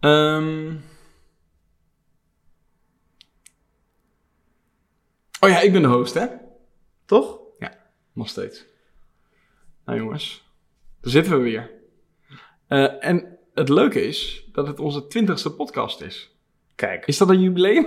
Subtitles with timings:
[0.00, 0.76] Ehm.
[5.40, 6.26] Oh ja, ik ben de host, hè?
[7.04, 7.38] Toch?
[8.18, 8.66] Nog steeds.
[9.84, 10.50] Nou jongens,
[11.00, 11.70] daar zitten we weer.
[12.66, 16.36] Eh, en het leuke is dat het onze twintigste podcast is.
[16.74, 17.06] Kijk.
[17.06, 17.86] Is dat een jubileum?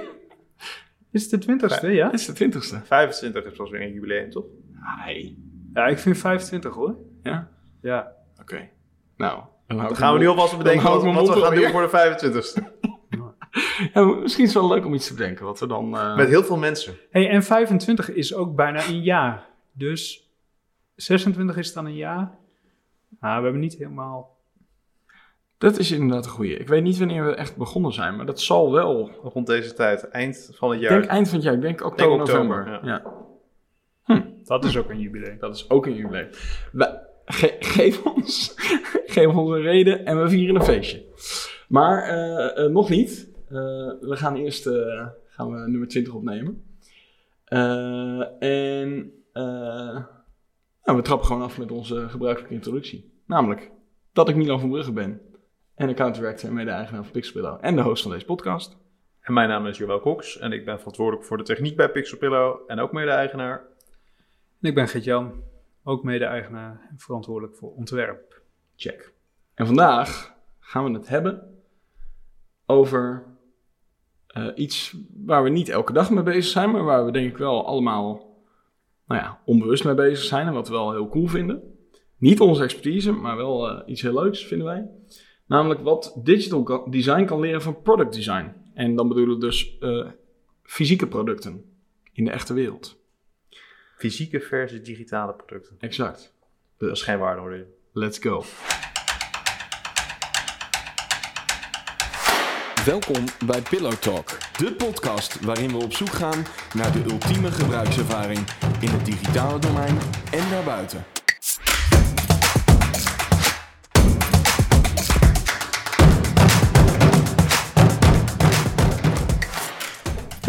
[1.12, 2.06] Is het de twintigste, ja?
[2.06, 2.82] Het is de twintigste.
[2.84, 4.46] 25 is pas weer een jubileum, toch?
[5.06, 5.38] Nee.
[5.74, 6.98] Ja, ik vind 25 hoor.
[7.24, 7.52] Ja?
[7.82, 8.16] Ja.
[8.40, 8.70] Oké.
[9.16, 9.44] Nou,
[9.78, 12.64] dan, gaan we nu alvast bedenken wat, we gaan doen voor de 25ste.
[13.94, 15.46] Ja, misschien is het wel leuk om iets te bedenken.
[15.46, 15.98] Wat we dan...
[15.98, 16.94] eh, Met heel veel mensen.
[17.10, 19.48] Hey, en 25 is ook bijna een jaar.
[19.72, 20.30] Dus
[20.96, 22.38] 26 is dan een jaar.
[23.20, 24.38] Nou, we hebben niet helemaal...
[25.58, 26.58] Dat is inderdaad een goeie.
[26.58, 29.12] Ik weet niet wanneer we echt begonnen zijn, maar dat zal wel...
[29.24, 31.00] Rond deze tijd, eind van het Ik jaar.
[31.00, 31.54] denk eind van het jaar.
[31.56, 32.86] Ik denk oktober, Denk oktober, november.
[32.88, 33.04] Ja.
[34.44, 35.38] Dat is ook een jubileum.
[35.40, 36.30] Dat is ook een jubileum.
[36.72, 38.54] We- ge- geef, ons,
[39.16, 41.04] geef ons een reden en we vieren een feestje.
[41.68, 43.30] Maar eh, eh, nog niet.
[43.48, 43.56] Eh,
[44.02, 46.64] we gaan eerst eh, gaan we nummer 20 opnemen.
[47.46, 49.44] Eh, en eh,
[50.84, 53.12] nou, we trappen gewoon af met onze gebruikelijke introductie.
[53.26, 53.72] Namelijk
[54.14, 55.22] dat ik Milan van Brugge ben.
[55.76, 57.58] En account director en mede-eigenaar van Pixelpillow.
[57.62, 58.78] En de host van deze podcast.
[59.22, 62.60] En mijn naam is Joël Cox en ik ben verantwoordelijk voor de techniek bij Pixelpillow
[62.68, 63.62] en ook mede-eigenaar.
[64.62, 65.34] En ik ben Gert-Jan,
[65.84, 68.42] ook mede-eigenaar en verantwoordelijk voor ontwerp.
[68.76, 69.14] Check.
[69.54, 71.64] En vandaag gaan we het hebben
[72.66, 73.26] over
[74.28, 77.38] eh, iets waar we niet elke dag mee bezig zijn, maar waar we denk ik
[77.38, 78.32] wel allemaal
[79.08, 81.62] nou ja, onbewust mee bezig zijn en wat we wel heel cool vinden.
[82.18, 84.90] Niet onze expertise, maar wel eh, iets heel leuks vinden wij.
[85.46, 88.54] Namelijk wat digital design kan leren van product design.
[88.74, 90.08] En dan bedoelen we dus eh,
[90.64, 91.66] fysieke producten
[92.14, 93.01] in de echte wereld.
[94.02, 95.76] Fysieke versus digitale producten.
[95.80, 96.34] Exact.
[96.78, 97.66] Dat is geen waardeoordeel.
[97.94, 98.44] Let's go.
[102.86, 108.40] Welkom bij Pillow Talk, de podcast waarin we op zoek gaan naar de ultieme gebruikservaring
[108.80, 109.98] in het digitale domein
[110.32, 111.21] en daarbuiten.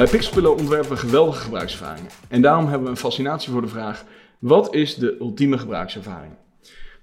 [0.02, 2.10] Bij Pixelpillow ontwerpen we geweldige gebruikservaringen.
[2.28, 4.04] En daarom hebben we een fascinatie voor de vraag:
[4.38, 6.32] wat is de ultieme gebruikservaring?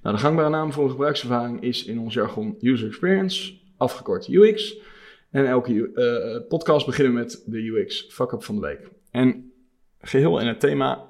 [0.02, 4.78] Nou, de gangbare naam voor een gebruikservaring is in ons jargon User Experience, afgekort UX.
[5.32, 8.90] En elke eh, podcast beginnen we met de UX fuck-up van de week.
[9.12, 9.52] En
[10.00, 11.10] geheel in het thema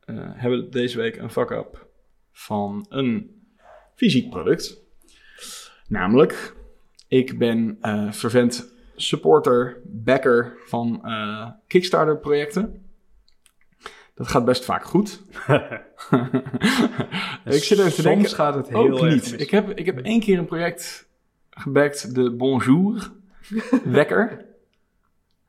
[0.00, 1.86] eh, hebben we deze week een fuck-up
[2.32, 3.42] van een
[3.94, 4.80] fysiek product.
[5.88, 6.54] Namelijk,
[7.08, 12.84] ik ben eh vervent supporter, backer van eh, Kickstarter projecten.
[14.14, 15.22] Dat gaat best vaak goed.
[17.44, 19.02] ik zit even te Soms denken, gaat het heel ook niet.
[19.02, 19.32] mis.
[19.32, 21.08] Ik heb, ik heb één keer een project
[21.50, 23.10] gebackt, de Bonjour
[23.84, 24.44] wekker.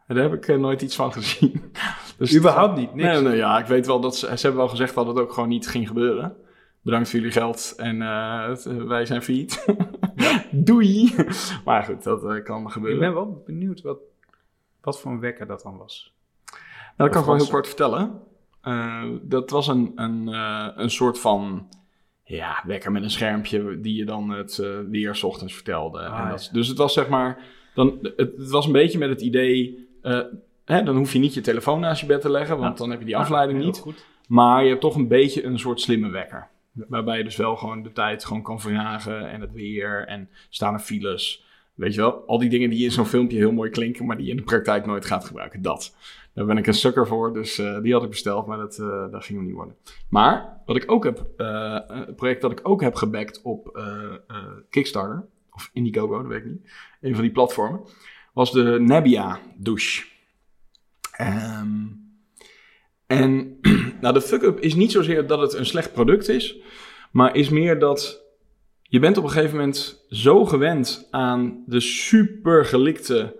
[0.08, 1.62] Daar heb ik eh, nooit iets van gezien.
[2.18, 3.08] Dus Überhaupt niet, niks.
[3.08, 5.34] Nee, nee, ja, ik weet wel dat ze, ze hebben wel gezegd dat het ook
[5.34, 6.36] gewoon niet ging gebeuren.
[6.82, 9.66] Bedankt voor jullie geld en eh, het- eh, wij zijn failliet.
[10.52, 11.16] Doei!
[11.66, 13.00] Maar goed, dat eh, kan Ik gebeuren.
[13.00, 13.98] ben wel benieuwd wat,
[14.82, 16.14] wat voor een wekker dat dan was.
[16.98, 18.20] Nou, dat kan ik wel heel kort vertellen.
[19.22, 20.28] Dat was een, een,
[20.82, 21.68] een soort van
[22.24, 24.58] ja, wekker met een schermpje die je dan het
[24.90, 26.00] weer 's ochtends vertelde.
[26.00, 26.52] Ah, en dat, ja.
[26.54, 27.40] Dus het was zeg maar,
[27.74, 29.88] dan, het, het was een beetje met het idee,
[30.66, 32.78] hè, dan hoef je niet je telefoon naast je bed te leggen, want Ja.
[32.84, 33.80] dan heb je die afleiding Heel niet.
[33.80, 34.06] goed.
[34.28, 36.48] Maar je hebt toch een beetje een soort slimme wekker.
[36.72, 40.74] Waarbij je dus wel gewoon de tijd gewoon kan verjagen en het weer en staan
[40.74, 41.46] er files.
[41.74, 44.26] Weet je wel, al die dingen die in zo'n filmpje heel mooi klinken, maar die
[44.26, 45.62] je in de praktijk nooit gaat gebruiken.
[45.62, 45.96] Dat.
[46.34, 49.12] Daar ben ik een sukker voor, dus eh, die had ik besteld, maar dat, eh,
[49.12, 49.76] dat ging hem niet worden.
[50.10, 53.80] Maar wat ik ook heb, eh, een project dat ik ook heb gebackt op
[54.70, 56.72] Kickstarter, of Indiegogo, dat weet ik niet,
[57.02, 57.82] een van die platformen,
[58.34, 60.06] was de Nebia douche.
[61.12, 61.86] Ehm,
[63.12, 63.58] en
[64.02, 66.58] nou, de fuck-up is niet zozeer dat het een slecht product is,
[67.12, 68.22] maar is meer dat
[68.82, 73.40] je bent op een gegeven moment zo gewend aan de super gelikte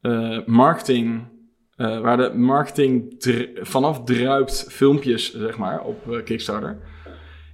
[0.00, 1.28] eh, marketing,
[1.76, 3.14] eh, waar de marketing
[3.60, 6.78] vanaf druipt filmpjes, zeg maar, op eh, Kickstarter.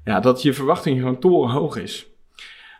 [0.04, 2.06] Ja, dat je verwachting gewoon torenhoog is.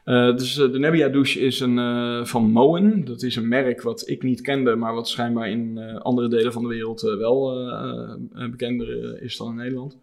[0.06, 3.05] Eh, dus eh, de Nebia douche is een, eh, van Moen.
[3.05, 6.62] Dat is een merk wat ik niet kende, maar wat schijnbaar in andere delen van
[6.62, 7.55] de wereld wel
[8.50, 9.99] bekender is dan in Nederland.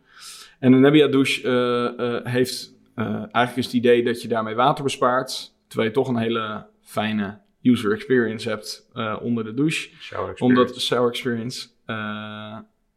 [0.59, 5.89] En de Nebia douche heeft eigenlijk is het idee dat je daarmee water bespaart, terwijl
[5.89, 8.89] je toch een hele fijne user experience hebt
[9.21, 10.61] onder de douche Shower experience.
[10.61, 11.67] omdat shower experience.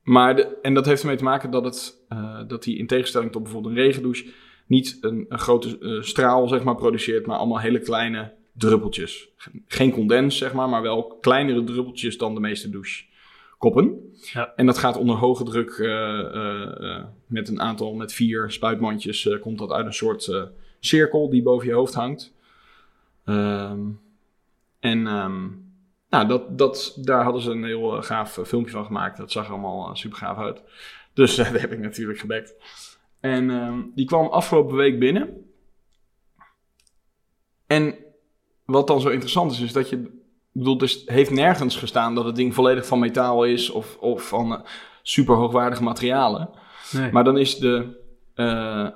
[0.02, 2.04] maar de, en dat heeft ermee te maken dat, het,
[2.48, 4.24] dat die in tegenstelling tot bijvoorbeeld een regendouche
[4.66, 9.28] niet een, een grote eh, straal zeg maar, produceert, maar allemaal hele kleine druppeltjes.
[9.66, 14.14] Geen condens, zeg maar, maar wel kleinere druppeltjes dan de meeste douchekoppen.
[14.32, 14.52] Ja.
[14.56, 19.58] En dat gaat onder hoge druk eh, eh, met een aantal, met vier spuitmandjes, komt
[19.58, 22.34] dat uit een soort cirkel die boven je hoofd hangt.
[23.24, 23.80] Ehm,
[24.80, 25.48] en ehm,
[26.08, 29.16] nou, dat, dat, daar hadden ze een heel gaaf filmpje van gemaakt.
[29.16, 30.62] Dat zag er allemaal super gaaf uit.
[31.14, 32.54] Dus dat heb ik natuurlijk gebackt.
[33.26, 35.44] En ehm, die kwam afgelopen week binnen.
[37.66, 37.94] En
[38.64, 39.96] wat dan zo interessant is, is dat je...
[39.96, 43.70] Ik bedoel, dus het heeft nergens gestaan dat het ding volledig van metaal is...
[43.70, 44.60] of, of van eh,
[45.02, 46.50] super hoogwaardige materialen.
[46.92, 47.12] Nee.
[47.12, 48.00] Maar dan is de,
[48.34, 48.88] eh,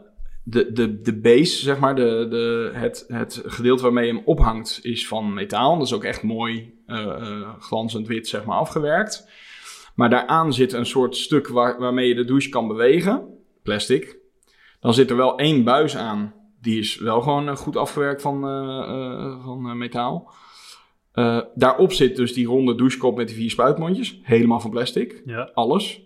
[0.44, 4.79] de, de, de base, zeg maar, de, de, het, het gedeelte waarmee je hem ophangt,
[4.83, 5.79] is van metaal.
[5.79, 9.29] Dat is ook echt mooi eh, glanzend wit, zeg maar, afgewerkt.
[9.94, 14.20] Maar daaraan zit een soort stuk waar, waarmee je de douche kan bewegen, plastic.
[14.81, 18.44] Dan zit er wel één buis aan, die is wel gewoon eh, goed afgewerkt van,
[18.49, 20.32] eh, eh, van metaal.
[21.55, 25.50] Daarop zit dus die ronde douchekop met die vier spuitmondjes, helemaal van plastic ja.
[25.55, 26.03] alles.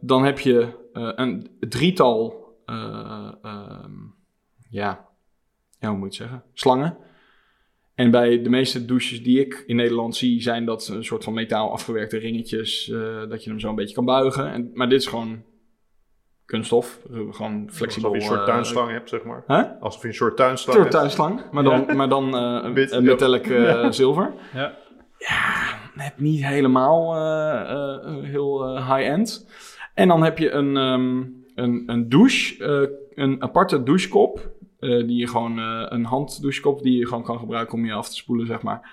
[0.00, 3.92] Dan heb je een drietal, eh, ehm,
[4.70, 5.08] ja,
[5.78, 6.96] ja, hoe moet je het zeggen, slangen.
[7.94, 11.32] En bij de meeste douches die ik in Nederland zie, zijn dat een soort van
[11.32, 12.84] metaal afgewerkte ringetjes,
[13.28, 14.52] dat je hem zo een beetje kan buigen.
[14.52, 15.42] En, maar dit is gewoon
[16.44, 16.98] kunststof,
[17.30, 18.14] gewoon flexibel.
[18.14, 19.42] Alsof je een soort tuinslang hebt, zeg maar.
[19.46, 19.62] Hè?
[19.80, 21.00] Alsof je een soort tuinslang Soort hebt.
[21.02, 23.10] tuinslang, maar dan, maar dan eh, een, een ja.
[23.10, 24.32] metallic eh, zilver.
[24.54, 24.74] Ja.
[25.94, 29.48] net niet helemaal eh, eh, heel eh, high-end.
[29.94, 31.18] En dan heb je een, ehm,
[31.54, 34.50] een, een douche, eh, een aparte douchekop.
[34.78, 38.08] eh, die je gewoon, eh, een handdouchekop die je gewoon kan gebruiken om je af
[38.08, 38.90] te spoelen, zeg maar.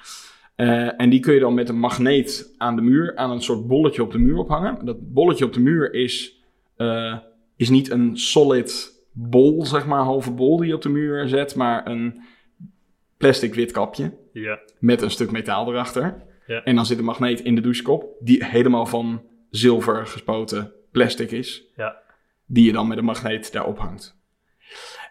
[0.56, 3.68] Eh, en die kun je dan met een magneet aan de muur, aan een soort
[3.68, 4.86] bolletje op de muur ophangen.
[4.86, 6.42] Dat bolletje op de muur is,
[6.76, 7.18] eh,
[7.60, 11.56] is niet een solid bol, zeg maar, halve bol die je op de muur zet,
[11.56, 12.22] maar een
[13.18, 14.60] plastic wit kapje Ja.
[14.80, 16.24] met een stuk metaal erachter.
[16.48, 16.64] Ja.
[16.64, 21.64] En dan zit een magneet in de douchekop, die helemaal van zilver gespoten plastic is.
[21.76, 21.98] Ja.
[22.46, 24.18] Die je dan met een magneet daarop hangt.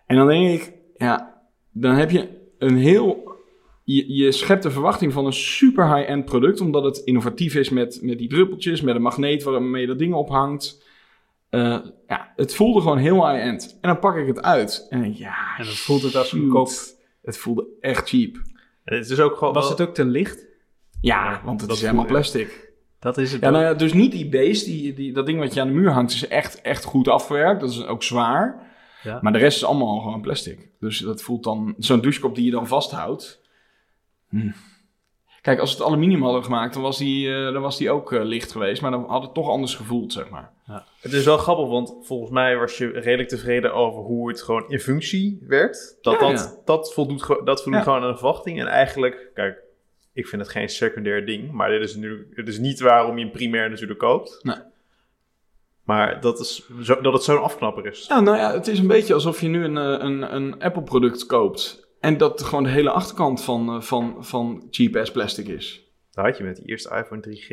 [0.07, 1.43] En dan denk ik, ja,
[1.73, 2.29] dan heb je
[2.59, 3.37] een heel.
[3.85, 7.99] Je, je schept de verwachting van een super high-end product, omdat het innovatief is met,
[8.03, 10.87] met die druppeltjes, met een magneet waarmee je dat ding ophangt.
[11.51, 13.79] Eh, ja, het voelde gewoon heel high-end.
[13.81, 16.71] En dan pak ik het uit en ja, En dan voelt het als goedkoop.
[17.23, 18.35] Het voelde echt cheap.
[18.85, 19.55] En het is ook gewoon...
[19.55, 20.47] Was wel- het ook te licht?
[21.01, 22.73] Ja, want het is helemaal plastic.
[22.99, 23.41] Dat is het.
[23.41, 25.73] Ja, nou ja, dus niet die base, die, die, dat ding wat je aan de
[25.73, 27.61] muur hangt, is echt, echt goed afgewerkt.
[27.61, 28.67] Dat is ook zwaar.
[29.03, 29.19] Ja.
[29.23, 30.71] Maar de rest is allemaal gewoon plastic.
[30.81, 33.41] Dus dat voelt dan, zo'n douchekop die je dan vasthoudt.
[34.29, 34.51] Hm.
[35.49, 38.23] Kijk, als het aluminium hadden gemaakt, dan was die, eh, dan was die ook eh,
[38.25, 38.83] licht geweest.
[38.83, 40.53] Maar dan had het toch anders gevoeld, zeg maar.
[41.01, 44.65] Het is wel grappig, want volgens mij was je redelijk tevreden over hoe het gewoon
[44.69, 45.99] in functie werkt.
[46.01, 46.63] Dat, Ja, dat, ja.
[46.65, 47.83] dat voldoet, dat voldoet Ja.
[47.83, 48.61] gewoon aan de verwachting.
[48.61, 49.59] En eigenlijk, kijk,
[50.13, 51.53] ik vind het geen secundair ding.
[51.53, 54.41] Maar dit is, nu, het is niet waarom je hem primair natuurlijk koopt.
[54.43, 54.57] Nee.
[55.85, 58.07] Maar dat, is zo, dat het zo'n afknapper is.
[58.09, 61.27] Ja, nou ja, het is een beetje alsof je nu een, eh, een, een Apple-product
[61.27, 61.88] koopt.
[62.01, 65.87] En dat gewoon de hele achterkant van, eh, van, van cheap-ass plastic is.
[66.11, 67.49] Dat had je met die eerste iPhone 3G.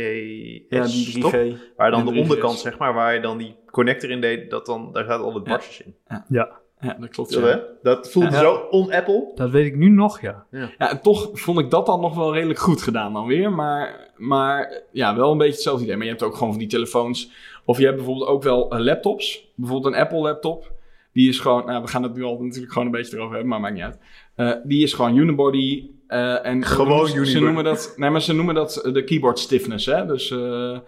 [0.70, 1.20] Ja, die 3G.
[1.22, 1.32] toch?
[1.78, 2.22] Waar dan de 3GS.
[2.22, 5.34] onderkant, zeg maar, waar je dan die connector in deed, dat dan, daar zaten al
[5.34, 5.96] de barstjes in.
[6.30, 7.32] Ja, Ja, dat klopt.
[7.32, 7.64] Zo, ja.
[7.82, 8.40] Dat voelde Ja.
[8.40, 9.32] zo on-Apple.
[9.36, 10.46] dat weet ik nu nog, ja.
[10.52, 13.52] Ja, en toch vond ik dat dan nog wel redelijk goed gedaan dan weer.
[13.52, 15.96] Maar, maar ja, wel een beetje hetzelfde idee.
[15.96, 17.32] Maar je hebt ook gewoon van die telefoons.
[17.66, 19.52] Of je hebt bijvoorbeeld ook wel eh, laptops.
[19.56, 20.74] Bijvoorbeeld een Apple laptop.
[21.14, 23.50] Die is gewoon, nou, we gaan het nu al natuurlijk gewoon een beetje erover hebben,
[23.50, 24.00] maar maakt niet uit.
[24.36, 25.90] Eh, die is gewoon unibody.
[26.08, 27.32] eh, en Gewoon ze, unibody.
[27.32, 29.86] Ze noemen dat, nee, maar ze noemen dat de keyboard stiffness.
[29.86, 30.06] Hè?
[30.06, 30.80] Dus eh,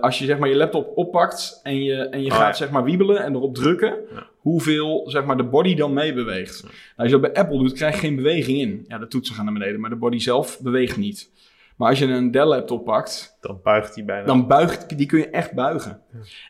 [0.00, 2.64] als je zeg maar je laptop oppakt en je, en je Oh, gaat ja.
[2.64, 4.26] zeg maar wiebelen en erop drukken, Ja.
[4.38, 6.62] hoeveel zeg maar de body dan meebeweegt.
[6.62, 8.84] Nou, als je dat bij Apple doet, krijg je geen beweging in.
[8.88, 11.30] Ja, de toetsen gaan naar beneden, maar de body zelf beweegt niet.
[11.76, 14.26] Maar als je een Dell laptop pakt, Dan buigt hij bijna.
[14.26, 16.00] dan buigt, die kun je echt buigen.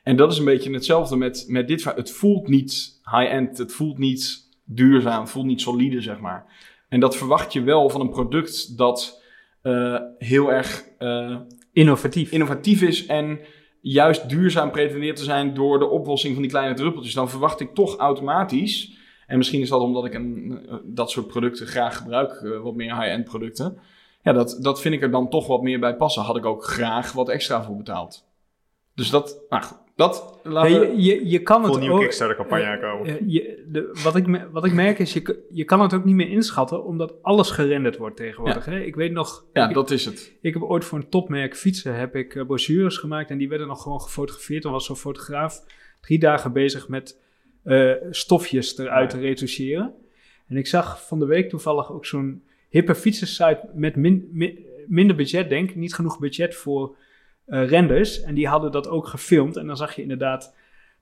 [0.03, 1.85] En dat is een beetje hetzelfde met, met dit.
[1.85, 6.47] Het voelt niet high-end, het voelt niet duurzaam, het voelt niet solide, zeg maar.
[6.89, 9.23] En dat verwacht je wel van een product dat
[9.63, 11.37] eh, heel erg eh,
[11.73, 12.31] Innovatief.
[12.31, 13.41] innovatief is en
[13.81, 17.15] juist duurzaam pretendeert te zijn door de oplossing van die kleine druppeltjes.
[17.15, 18.97] Dan verwacht ik toch automatisch,
[19.27, 23.01] en misschien is dat omdat ik een, eh, dat soort producten graag gebruik, wat meer
[23.01, 23.79] high-end producten.
[24.23, 26.23] Ja, dat, dat vind ik er dan toch wat meer bij passen.
[26.23, 28.25] Had ik ook graag wat extra voor betaald.
[28.95, 30.87] Dus dat, nou goed, dat laten we...
[30.87, 32.03] je, je, je kan Voor het een nieuwe ook...
[32.03, 33.19] Kickstarter campagne aankomen.
[33.19, 36.29] Eh, wat, ik, me- wat ik merk is, je, je kan het ook niet meer
[36.29, 38.65] inschatten, omdat alles gerenderd wordt tegenwoordig.
[38.65, 38.81] Hè?
[38.81, 40.37] Ik weet nog, Ja, ik, dat is het.
[40.41, 43.67] ik heb ooit voor een topmerk fietsen heb ik, eh, brochures gemaakt en die werden
[43.67, 44.63] nog gewoon gefotografeerd.
[44.63, 45.65] Dan was zo'n fotograaf
[46.01, 47.21] drie dagen bezig met
[47.63, 49.95] eh, stofjes eruit te retoucheren.
[50.49, 55.17] En ik zag van de week toevallig ook zo'n hippe fietsensite met min, min- minder
[55.17, 55.77] budget, denk ik.
[55.77, 56.97] Niet genoeg budget voor
[57.47, 58.23] eh, renders.
[58.23, 59.57] En die hadden dat ook gefilmd.
[59.57, 60.55] En dan zag je inderdaad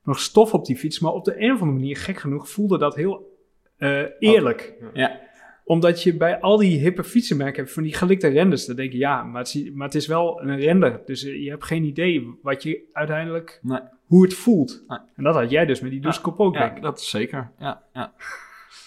[0.05, 0.99] nog stof op die fiets.
[1.01, 3.39] Maar op de een of andere manier, gek genoeg, voelde dat heel
[3.77, 4.75] eh, eerlijk.
[4.95, 5.21] Ja.
[5.65, 8.67] Omdat je bij al die hippe fietsenmerken hebt van die gelikte renders.
[8.67, 11.01] Dan denk je, ja, maar het, is, maar het is wel een render.
[11.07, 13.81] Dus eh, je hebt geen idee wat je uiteindelijk, Nee.
[14.05, 14.85] hoe het voelt.
[14.89, 14.99] Nee.
[15.17, 17.51] En dat had jij dus met die Duscope ook, denk Ja, dat is zeker.
[17.59, 18.13] Ja, ja.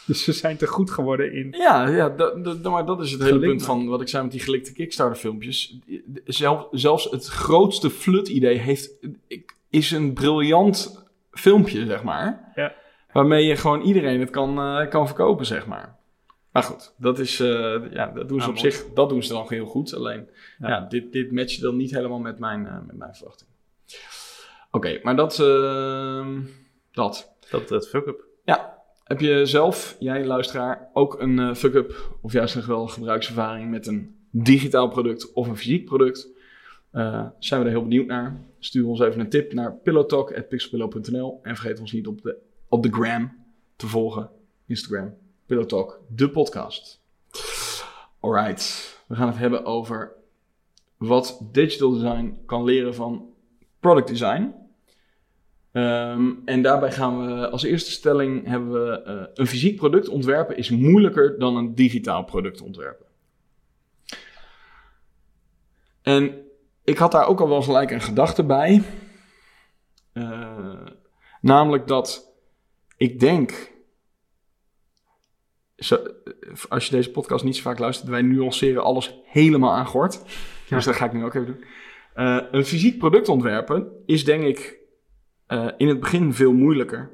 [0.08, 1.48] Dus ze zijn te goed geworden in...
[1.58, 4.32] Ja, ja dat, dat, maar dat is het hele punt van wat ik zei met
[4.32, 5.78] die gelikte Kickstarter filmpjes.
[6.26, 8.92] Zelf, zelfs het grootste flut idee heeft,
[9.70, 12.52] is een briljant filmpje, zeg maar.
[12.56, 12.74] Ja.
[13.12, 15.96] Waarmee je gewoon iedereen het kan, eh, kan verkopen, zeg maar.
[16.52, 18.72] Maar goed, dat is, eh, ja, dat doen ze Ja, op mooi.
[18.72, 19.94] zich, dat doen ze dan heel goed.
[19.94, 20.68] Alleen, Ja.
[20.68, 23.50] ja, dit, dit matcht dan niet helemaal met mijn, eh, met mijn verwachting.
[24.72, 26.28] Oké, maar dat, eh,
[26.92, 27.36] dat.
[27.52, 28.24] Dat het fuck-up.
[28.46, 28.77] Ja,
[29.08, 33.88] heb je zelf, jij luisteraar, ook een eh, fuck-up of juist nog wel gebruikservaring met
[33.88, 36.28] een digitaal product of een fysiek product?
[36.92, 38.42] Eh, zijn we er heel benieuwd naar.
[38.60, 42.38] Stuur ons even een tip naar pillowtalk.pixelpillow.nl en vergeet ons niet op de,
[42.68, 43.46] op de gram
[43.76, 44.30] te volgen.
[44.66, 45.14] Instagram,
[45.46, 47.02] Pillowtalk, de podcast.
[48.20, 50.12] Alright, we gaan het hebben over
[50.98, 53.30] wat digital design kan leren van
[53.80, 54.54] product design.
[55.78, 60.58] Ehm, en daarbij gaan we als eerste stelling hebben we eh, een fysiek product ontwerpen
[60.58, 63.06] is moeilijker dan een digitaal product ontwerpen.
[66.02, 66.46] En
[66.84, 68.84] ik had daar ook al wel gelijk een gedachte bij.
[70.14, 70.86] Eh,
[71.42, 72.34] namelijk dat
[72.96, 73.72] ik denk,
[75.76, 75.98] zo,
[76.70, 80.22] als je deze podcast niet zo vaak luistert, wij nuanceren alles helemaal aan gort.
[80.70, 81.64] Dus dat ga ik nu ook even doen.
[82.14, 84.77] Eh, een fysiek product ontwerpen is denk ik
[85.48, 87.10] eh, in het begin veel moeilijker.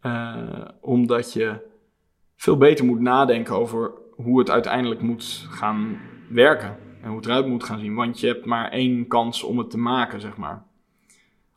[0.00, 1.60] Eh, omdat je
[2.36, 6.76] veel beter moet nadenken over hoe het uiteindelijk moet gaan werken.
[7.02, 7.94] En hoe het eruit moet gaan zien.
[7.94, 10.66] Want je hebt maar één kans om het te maken, zeg maar.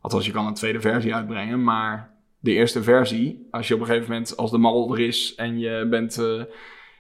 [0.02, 1.64] Althans, je kan een tweede versie uitbrengen.
[1.64, 5.36] Maar de eerste versie, als je op een gegeven moment, als de mal er is
[5.36, 6.44] en je bent, eh,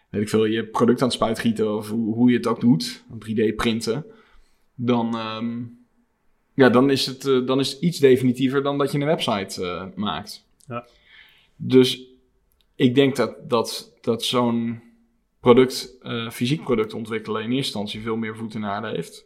[0.09, 3.05] weet ik veel, je product aan het spuitgieten of hoe, hoe je het ook doet,
[3.19, 4.05] 3D printen,
[4.75, 5.63] dan, ehm,
[6.55, 9.65] ja, dan, is het, eh, dan is het iets definitiever dan dat je een website
[9.65, 10.45] eh, maakt.
[10.67, 10.85] Ja.
[11.55, 12.03] Dus
[12.75, 14.81] ik denk dat, dat, dat zo'n
[15.39, 19.25] product, eh, fysiek product ontwikkelen in eerste instantie veel meer voet in aarde heeft.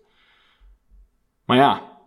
[1.45, 1.97] Maar ja,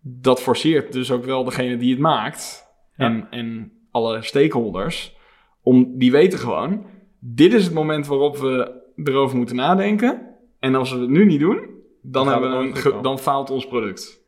[0.00, 3.04] dat forceert dus ook wel degene die het maakt Ja.
[3.04, 5.16] en, en alle stakeholders,
[5.62, 6.86] om, die weten gewoon,
[7.18, 10.34] dit is het moment waarop we erover moeten nadenken.
[10.58, 11.60] En als we het nu niet doen,
[12.02, 14.22] dan, hebben we een, dan faalt ons product.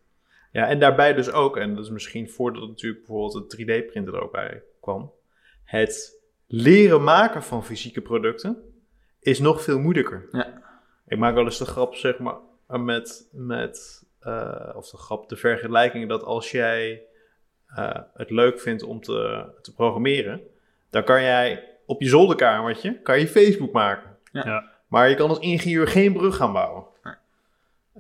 [0.51, 4.23] Ja, en daarbij dus ook, en dat is misschien voordat natuurlijk bijvoorbeeld de 3D-printer er
[4.23, 5.13] ook bij kwam,
[5.65, 8.63] het leren maken van fysieke producten
[9.21, 10.29] is nog veel moeilijker.
[10.33, 10.63] Ja.
[11.07, 15.37] Ik maak wel eens de grap, zeg maar, met, met eh, of de grap, de
[15.37, 17.03] vergelijking dat als jij
[17.67, 20.41] eh, het leuk vindt om te, te programmeren,
[20.91, 24.17] dan kan jij op je zolderkamertje kan je Facebook maken.
[24.33, 24.43] Ja.
[24.47, 24.71] Ja.
[24.89, 26.85] Maar je kan als ingenieur geen brug gaan bouwen.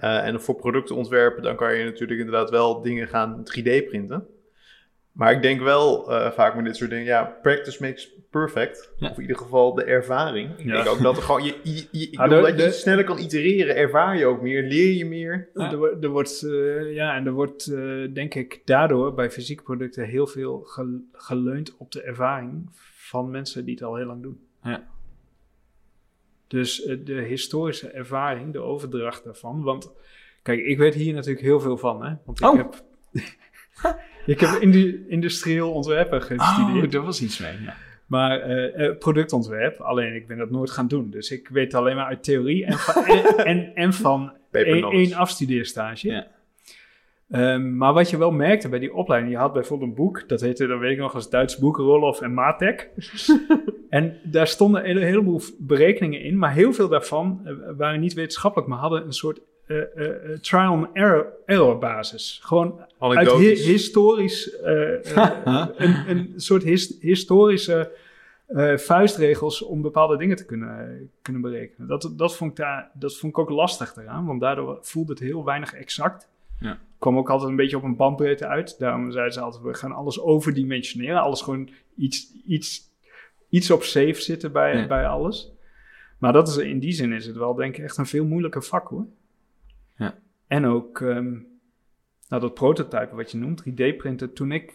[0.00, 4.26] Eh, en voor producten ontwerpen, dan kan je natuurlijk inderdaad wel dingen gaan 3D printen.
[5.12, 8.92] Maar ik denk wel eh, vaak met dit soort dingen, ja, practice makes perfect.
[8.97, 9.09] Ja.
[9.11, 10.59] Of in ieder geval de ervaring.
[10.59, 10.73] Ik Ja.
[10.73, 11.54] denk ook dat er gewoon, je,
[11.90, 15.04] je, Ah, de- dat je de- sneller kan itereren, ervaar je ook meer, leer je
[15.07, 15.49] meer.
[15.54, 15.71] Ja.
[15.71, 19.62] Er, wo- er wordt, eh, ja, en er wordt, eh, denk ik, daardoor bij fysieke
[19.62, 24.23] producten heel veel gel- geleund op de ervaring van mensen die het al heel lang
[24.23, 24.40] doen.
[24.62, 24.88] Ja.
[26.50, 29.62] Dus eh, de historische ervaring, de overdracht daarvan.
[29.62, 29.92] Want
[30.42, 32.14] kijk, ik weet hier natuurlijk heel veel van, hè?
[32.25, 32.57] Want ik Oh.
[32.57, 32.85] heb,
[34.26, 36.85] ik heb indu- industrieel ontwerpen gestudeerd.
[36.85, 37.62] Oh, daar was iets mee.
[37.62, 37.75] Ja.
[38.07, 41.11] Maar eh, eh, productontwerp, alleen ik ben dat nooit gaan doen.
[41.11, 46.09] Dus ik weet alleen maar uit theorie en van, en, en, en van één afstudeerstage.
[46.09, 46.26] Ja.
[47.31, 50.41] Ehm, maar wat je wel merkte bij die opleiding, je had bijvoorbeeld een boek, dat
[50.41, 52.91] heette, dan weet ik nog, als Duits boek Roloff en Matek.
[53.89, 58.69] en daar stonden een heleboel berekeningen in, maar heel veel daarvan eh, waren niet wetenschappelijk,
[58.71, 62.41] maar hadden een soort eh, eh, trial and error, error basis.
[62.43, 64.57] Gewoon uit hi- historisch,
[65.77, 67.91] een, een soort his- historische
[68.77, 71.89] vuistregels om bepaalde dingen te kunnen, kunnen berekenen.
[71.89, 75.21] Dat, dat, vond ik daar, dat vond ik ook lastig eraan, want daardoor voelde het
[75.21, 76.29] heel weinig exact.
[76.59, 76.79] Ja.
[77.00, 78.78] Kwam ook altijd een beetje op een bandbreedte uit.
[78.78, 81.21] Daarom zeiden ze altijd, we gaan alles overdimensioneren.
[81.21, 82.90] Alles gewoon iets, iets,
[83.49, 84.87] iets op safe zitten bij, Ja.
[84.87, 85.52] bij alles.
[86.19, 88.62] Maar dat is, in die zin is het wel denk ik echt een veel moeilijker
[88.62, 89.07] vak hoor.
[89.97, 90.19] Ja.
[90.47, 91.30] En ook ehm,
[92.28, 94.33] nou, dat prototype wat je noemt, 3D-printen.
[94.33, 94.73] Toen ik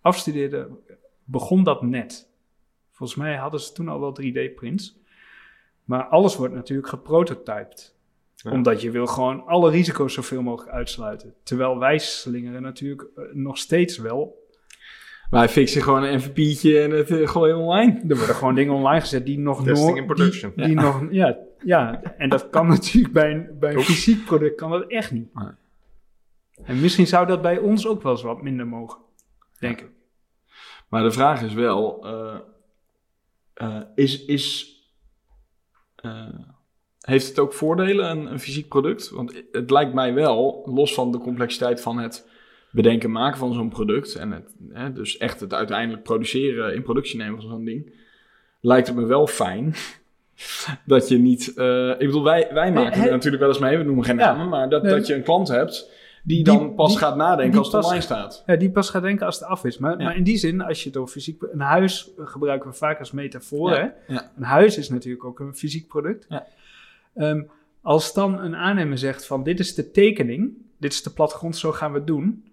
[0.00, 0.68] afstudeerde,
[1.24, 2.28] begon dat net.
[2.92, 4.98] Volgens mij hadden ze toen al wel 3D-prints.
[5.84, 7.95] Maar alles wordt natuurlijk geprototyped.
[8.46, 8.52] Ja.
[8.52, 11.34] Omdat je wil gewoon alle risico's zoveel mogelijk uitsluiten.
[11.42, 14.44] Terwijl wij slingeren natuurlijk eh, nog steeds wel.
[15.30, 18.00] Wij fixen gewoon een MVP'tje en het uh, gooien online.
[18.08, 19.64] Er worden gewoon dingen online gezet die nog...
[19.64, 20.52] Testing in production.
[20.56, 24.54] Die, die nog, ja, ja, en dat kan natuurlijk bij een, bij een fysiek product
[24.54, 25.34] kan dat echt niet.
[25.34, 25.48] Nee.
[26.62, 28.98] En misschien zou dat bij ons ook wel eens wat minder mogen.
[29.58, 29.90] Denk ik.
[30.88, 32.38] Maar de vraag is wel, eh,
[33.54, 34.76] eh, is, is,
[35.96, 36.38] eh,
[37.06, 39.10] heeft het ook voordelen, een, een fysiek product?
[39.10, 42.28] Want het lijkt mij wel, los van de complexiteit van het
[42.70, 44.14] bedenken en maken van zo'n product...
[44.14, 47.92] en het, hè, dus echt het uiteindelijk produceren, in productie nemen van zo'n ding...
[48.60, 49.74] lijkt het me wel fijn
[50.86, 51.54] dat je niet...
[51.56, 54.18] eh, ik bedoel, wij, wij maken hè- er natuurlijk wel eens mee, we noemen geen
[54.18, 54.32] Ja.
[54.32, 54.48] namen...
[54.48, 54.92] maar dat, Nee.
[54.92, 55.90] dat je een klant hebt
[56.22, 58.42] die Die- dan pas die- gaat nadenken als het online staat.
[58.46, 59.78] Ja, die pas gaat denken als het af is.
[59.78, 60.04] Maar, Ja.
[60.04, 61.42] maar in die zin, als je het over fysiek...
[61.52, 63.70] Een huis gebruiken we vaak als metafoor.
[63.70, 64.14] Ja, Hè?
[64.14, 64.30] ja.
[64.36, 66.26] Een huis is natuurlijk ook een fysiek product.
[67.16, 67.42] Ehm,
[67.82, 71.72] als dan een aannemer zegt van dit is de tekening, dit is de plattegrond, zo
[71.72, 72.44] gaan we het doen.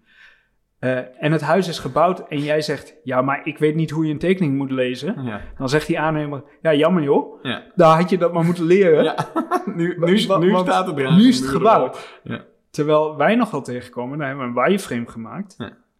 [0.80, 4.06] eh, en het huis is gebouwd en jij zegt, ja, maar ik weet niet hoe
[4.06, 5.24] je een tekening moet lezen.
[5.24, 5.42] Ja.
[5.58, 7.64] Dan zegt die aannemer, ja, jammer joh, Ja.
[7.76, 9.04] daar had je dat maar moeten leren.
[9.04, 9.16] Ja,
[9.76, 12.20] nu, nu, staat het Nu is het gebouwd.
[12.24, 12.46] Ja.
[12.70, 15.58] Terwijl wij nogal tegenkomen, daar hebben we een wireframe gemaakt.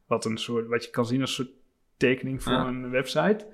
[0.08, 1.56] Wat, een soort, wat je kan zien als een soort
[1.98, 3.46] tekening voor een website.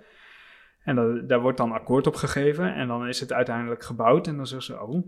[0.83, 2.73] En da- daar wordt dan akkoord op gegeven.
[2.75, 4.27] En dan is het uiteindelijk gebouwd.
[4.27, 5.05] En dan zeggen ze, oh,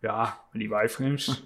[0.00, 1.42] ja, maar die wireframes,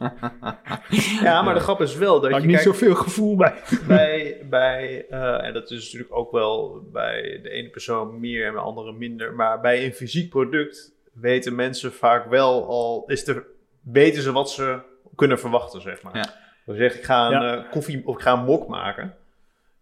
[1.23, 3.55] Ja, maar de grap is wel dat heb je ik niet kijkt zoveel gevoel bij.
[3.89, 8.53] bij, bij eh, en dat is natuurlijk ook wel bij de ene persoon meer en
[8.53, 13.27] bij de andere minder, maar bij een fysiek product weten mensen vaak wel al, is
[13.27, 13.45] er,
[13.83, 14.79] weten ze wat ze
[15.15, 16.17] kunnen verwachten, zeg maar.
[16.17, 16.27] Ja.
[16.67, 17.57] Je zegt, ik ga een Ja.
[17.65, 19.17] eh, koffie of ik ga een mok maken,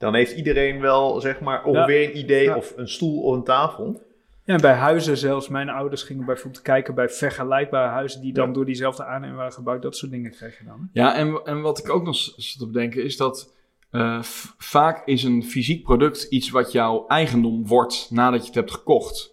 [0.01, 2.57] dan heeft iedereen wel, zeg maar, ongeveer een idee Ja.
[2.57, 4.03] of een stoel of een tafel.
[4.45, 5.49] Ja, en bij huizen zelfs.
[5.49, 8.21] Mijn ouders gingen bijvoorbeeld kijken bij vergelijkbare huizen...
[8.21, 8.53] die dan Ja.
[8.55, 9.83] door diezelfde aannemer waren gebouwd.
[9.83, 10.91] Dat soort dingen krijg je dan.
[10.93, 11.01] hè?
[11.01, 13.53] Ja, en, en wat ik ook nog zit te bedenken is dat
[13.91, 14.23] eh,
[14.59, 19.33] vaak is een fysiek product iets wat jouw eigendom wordt nadat je het hebt gekocht.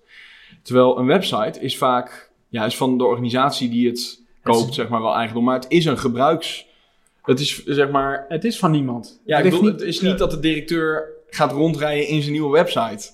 [0.62, 5.02] Terwijl een website is vaak, ja, is van de organisatie die het koopt, zeg maar
[5.02, 6.67] wel eigendom, maar het is een gebruiks.
[7.28, 9.22] Het is zeg maar, Het is van niemand.
[9.26, 12.20] ja, ik Het is bedoel, niet- het is niet dat de directeur gaat rondrijden in
[12.22, 13.10] zijn nieuwe website.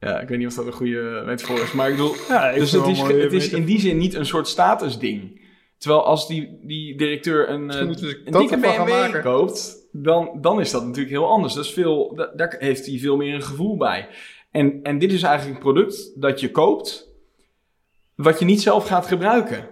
[0.00, 2.58] Ja, ik weet niet of dat een goede metafoor is, maar ik bedoel, Ja, ik
[2.58, 5.40] dus vind het is, het is in die zin niet een soort statusding.
[5.78, 7.84] Terwijl als die, die directeur een, eh, we
[8.24, 9.22] een dat dikke BMW maken.
[9.22, 11.54] koopt, dan, dan is dat natuurlijk heel anders.
[11.54, 14.08] Dat is veel, da- daar heeft hij veel meer een gevoel bij.
[14.50, 17.08] En, en dit is eigenlijk een product dat je koopt,
[18.14, 19.68] wat je niet zelf gaat gebruiken.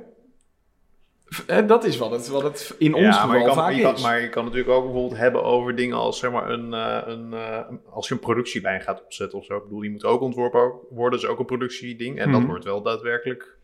[1.67, 3.83] Dat is wat het, wat het in ons ja, geval maar je, kan, vaak je
[3.83, 4.03] kan, is.
[4.03, 7.33] maar je kan natuurlijk ook bijvoorbeeld hebben over dingen als zeg maar een, eh, een
[7.33, 7.59] eh,
[7.91, 9.57] als je een productielijn gaat opzetten of zo.
[9.57, 12.19] Ik bedoel, die moet ook ontworpen worden, dat is ook een productieding.
[12.19, 12.49] En dat Mhm.
[12.49, 13.59] wordt wel daadwerkelijk.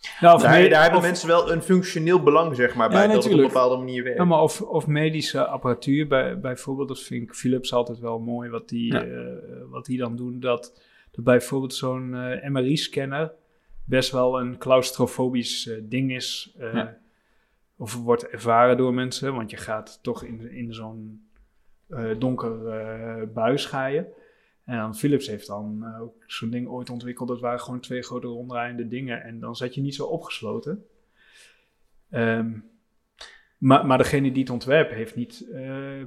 [0.00, 3.24] Of Daar, daar hebben of- mensen wel een functioneel belang, zeg maar, Ja, bij dat
[3.24, 4.18] het op een bepaalde manier werkt.
[4.18, 8.50] Ja, maar of, of medische apparatuur, bij, bijvoorbeeld, dat vind ik Philips altijd wel mooi,
[8.50, 9.04] wat die, Ja.
[9.04, 9.18] eh,
[9.70, 10.40] wat die dan doen.
[10.40, 10.80] Dat,
[11.12, 12.10] dat bijvoorbeeld zo'n
[12.52, 13.32] MRI-scanner
[13.84, 16.54] best wel een claustrofobisch ding is.
[16.58, 16.96] eh, Ja.
[17.78, 21.28] Of wordt ervaren door mensen, want je gaat toch in, in zo'n
[21.88, 24.04] eh, donker eh, buis ga je.
[24.64, 27.28] En dan Philips heeft dan eh, ook zo'n ding ooit ontwikkeld.
[27.28, 29.22] Dat waren gewoon twee grote ronddraaiende dingen.
[29.22, 30.84] En dan zat je niet zo opgesloten.
[32.10, 32.50] Ehm,
[33.58, 35.46] maar, maar degene die het ontwerpen heeft niet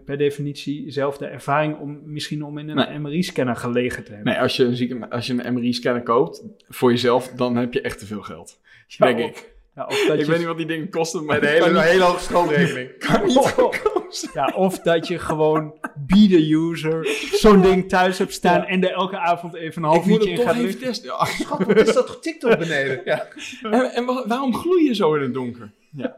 [0.05, 2.99] per definitie zelf de ervaring om misschien om in een Nee.
[2.99, 4.33] MRI-scanner gelegen te hebben.
[4.33, 7.81] Nee, als je, een zieke- als je een MRI-scanner koopt voor jezelf, dan heb je
[7.81, 8.59] echt te veel geld.
[8.87, 9.57] Ja, denk ik.
[9.79, 12.19] Ja, of dat Ik je, weet niet wat die dingen kosten, maar hele, hele hoge
[12.19, 12.97] stroomrekening.
[12.97, 14.31] kan niet goedkoop zijn.
[14.33, 15.73] ja, of dat je gewoon
[16.07, 19.97] be the user zo'n ding thuis hebt staan en er elke avond even een half
[20.01, 20.81] Ik moet uurtje in toch gaat even liggen.
[20.87, 21.09] testen.
[21.09, 21.25] Ja.
[21.25, 23.01] Schat, wat is dat TikTok beneden?
[23.05, 23.27] Ja.
[23.61, 25.71] En, en wa- waarom gloei je zo in het donker?
[25.95, 26.17] Ja.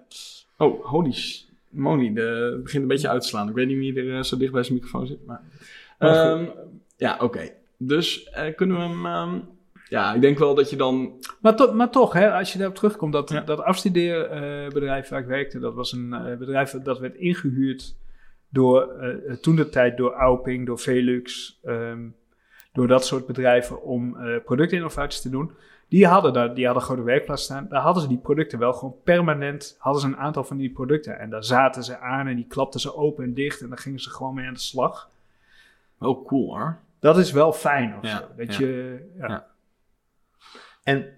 [0.57, 1.15] Oh, holy
[1.69, 3.49] moly, de, het begint een beetje uit te slaan.
[3.49, 5.25] Ik weet niet wie er eh, zo dicht bij zijn microfoon zit.
[5.25, 5.41] Maar,
[5.99, 6.45] Maar Ehm,
[6.97, 7.49] ja, oké.
[7.77, 9.05] Dus eh, kunnen we hem...
[9.05, 9.39] ehm,
[9.91, 11.13] ja, ik denk wel dat je dan...
[11.41, 13.41] Maar, to- maar toch, hè, als je daarop terugkomt, dat, Ja.
[13.41, 17.95] dat afstudeerbedrijf waar ik werkte, dat was een eh, bedrijf dat werd ingehuurd
[18.49, 21.99] door, eh, toen de tijd door Auping, door Velux, ehm,
[22.73, 25.51] door dat soort bedrijven om eh, productinnovaties te doen.
[25.87, 27.67] Die hadden, daar, die hadden gewoon de werkplaats staan.
[27.69, 31.19] Daar hadden ze die producten wel gewoon permanent, hadden ze een aantal van die producten.
[31.19, 33.99] En daar zaten ze aan en die klapten ze open en dicht en dan gingen
[33.99, 35.09] ze gewoon mee aan de slag.
[35.97, 36.77] Wel cool hoor.
[36.99, 38.23] Dat is wel fijn of Ja, zo.
[38.37, 38.65] Dat ja.
[38.65, 39.45] je, ja.
[40.83, 40.91] Ja.
[40.93, 41.13] En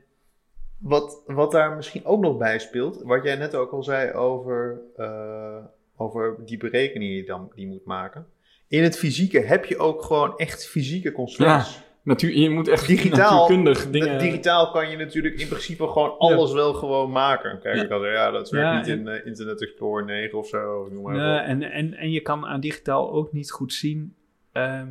[0.80, 4.82] wat, wat daar misschien ook nog bij speelt, wat jij net ook al zei over,
[4.95, 5.58] eh,
[5.97, 8.26] over die berekeningen die je dan die moet maken.
[8.67, 11.82] In het fysieke heb je ook gewoon echt fysieke constraints.
[12.04, 14.19] natuur, je moet echt Digitaal- natuurkundig dingen...
[14.19, 17.60] Digitaal kan je natuurlijk in principe gewoon alles wel gewoon maken.
[17.60, 17.84] Kijk, Ja.
[17.84, 20.47] ik had er, ja, dat werkt Ja, niet en- in eh, Internet Explorer 9 of
[20.47, 20.88] zo.
[20.91, 24.15] Noem maar Nee, en, en, en je kan aan digitaal ook niet goed zien
[24.52, 24.88] ehm,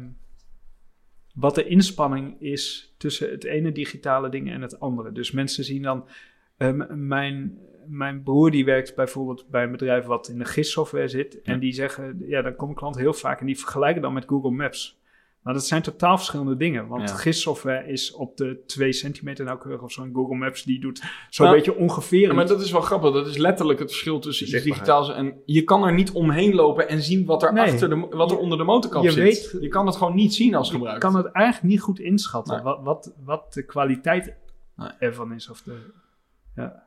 [1.33, 5.12] wat de inspanning is tussen het ene digitale ding en het andere.
[5.12, 6.09] Dus mensen zien dan,
[6.57, 11.42] ehm, mijn, mijn broer die werkt bijvoorbeeld bij een bedrijf wat in de gistsoftware zit.
[11.42, 14.51] En die zeggen, ja, dan komen klanten heel vaak en die vergelijken dan met Google
[14.51, 15.01] Maps.
[15.43, 16.87] Maar dat zijn totaal verschillende dingen.
[16.87, 17.15] Want Ja.
[17.15, 20.03] gistsoftware is op de 2 centimeter nauwkeurig of zo.
[20.03, 22.29] En Google Maps die doet zo'n Nou, beetje ongeveer.
[22.29, 23.13] Ja, maar dat is wel grappig.
[23.13, 25.43] Dat is letterlijk het verschil tussen iets digitaals en...
[25.45, 27.65] Je kan er niet omheen lopen en zien wat er, Nee.
[27.65, 29.23] achter de, wat er Je- onder de motorkap je zit.
[29.23, 31.11] weet- je kan het gewoon niet zien als Je gebruiker.
[31.11, 32.55] kan het eigenlijk niet goed inschatten.
[32.55, 32.63] Nee.
[32.65, 34.35] Wat, wat, wat de kwaliteit
[34.77, 34.89] Nee.
[34.99, 35.49] ervan is.
[35.51, 35.77] Of de,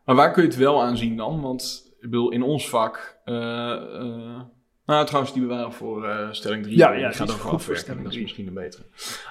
[0.05, 1.41] Maar waar kun je het wel aan zien dan?
[1.41, 3.17] Want ik bedoel, in ons vak...
[3.25, 4.41] eh, eh,
[4.85, 6.77] nou, trouwens, die bewaren voor eh, stelling 3.
[6.77, 8.03] Ja, ja, die gaat is over afwerking.
[8.03, 8.83] Dat is misschien een betere.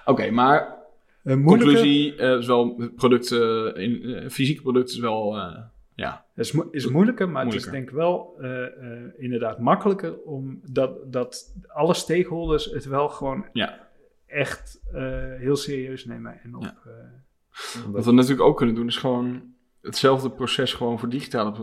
[0.05, 0.77] Oké, maar
[1.25, 2.90] een moeilijke, conclusie eh, is wel...
[2.97, 5.37] Producten, in, eh, fysieke producten is wel...
[5.37, 5.59] eh,
[5.95, 7.73] ja, is, mo- is moeilijker, maar Moeilijker.
[7.73, 10.23] het is denk ik wel eh, eh, inderdaad makkelijker.
[10.23, 13.79] Omdat dat alle stakeholders het wel gewoon Ja.
[14.27, 15.03] echt eh,
[15.38, 16.40] heel serieus nemen.
[16.43, 16.77] En op, Ja.
[16.87, 19.43] eh, Wat we natuurlijk ook kunnen doen, is gewoon
[19.81, 21.09] hetzelfde proces gewoon voor.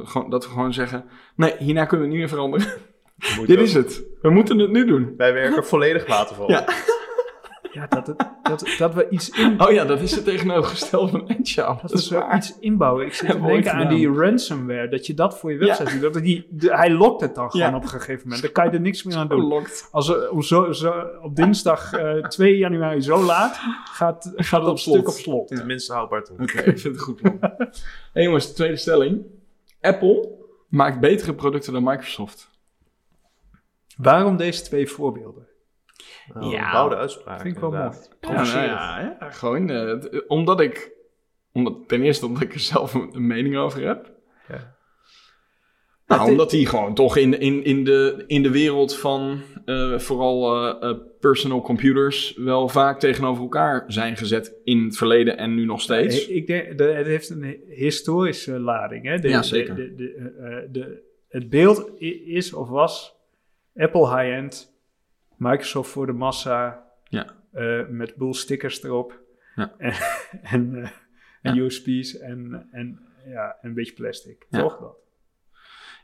[0.06, 2.68] Gewoon, dat we gewoon zeggen, nee, hierna kunnen we het niet meer veranderen.
[3.46, 4.04] Dit ook- is het.
[4.22, 5.14] We moeten het nu doen.
[5.18, 6.52] Wij werken volledig laten vallen.
[6.52, 6.66] Ja.
[7.74, 9.62] ja, dat, het, dat, dat we iets in...
[9.62, 11.78] Oh ja, dat is het tegenovergestelde van Agile.
[11.82, 13.06] Dat we iets inbouwen.
[13.06, 14.88] Ik zit te denken aan die ransomware.
[14.88, 16.14] Dat je dat voor je website doet.
[16.14, 17.76] Dat die, de- hij lokt het dan gewoon Ja.
[17.76, 18.42] op een gegeven moment.
[18.42, 19.48] Dan kan je er niks meer aan doen.
[19.48, 19.88] Lokt.
[19.92, 23.60] Als er om zo, zo, op dinsdag eh 2 januari zo laat
[23.92, 24.96] gaat, gaat het dat op slot.
[24.98, 25.48] stuk op slot.
[25.48, 26.36] Tenminste houdbaar toe.
[26.42, 27.40] Oké, ik vind het goed plan.
[28.14, 29.22] hey jongens, de tweede stelling.
[29.82, 30.30] Apple
[30.70, 32.50] maakt betere producten dan Microsoft.
[34.02, 35.48] Waarom deze twee voorbeelden?
[36.34, 36.66] Nou, Ja.
[36.66, 37.42] een bouwde uitspraak.
[37.42, 38.10] Vind ik wel inderdaad.
[38.22, 40.92] Ja, nou ja, ja, gewoon eh, omdat ik...
[41.54, 44.12] Omdat, ten eerste omdat ik er zelf een, mening over heb.
[44.48, 44.76] Ja.
[46.08, 50.66] Nou, omdat die gewoon toch in, in, in, de, in de wereld van eh, vooral
[50.82, 55.82] eh, personal computers wel vaak tegenover elkaar zijn gezet in het verleden en nu nog
[55.82, 56.28] steeds.
[56.28, 59.06] Ik denk, de, het heeft een historische lading.
[59.06, 59.20] Hè?
[59.20, 59.76] De, Ja, zeker.
[59.76, 61.92] De, de, de, de, het beeld
[62.26, 63.21] is of was
[63.76, 64.74] Apple high-end,
[65.38, 67.36] Microsoft voor de massa, Ja.
[67.52, 69.20] eh, met boel stickers erop
[69.56, 69.74] Ja.
[69.78, 69.94] en,
[70.42, 70.90] en, eh,
[71.42, 71.62] en Ja.
[71.64, 74.46] USB's en, en ja, een beetje plastic.
[74.50, 74.60] Ja.
[74.60, 74.96] Toch dat?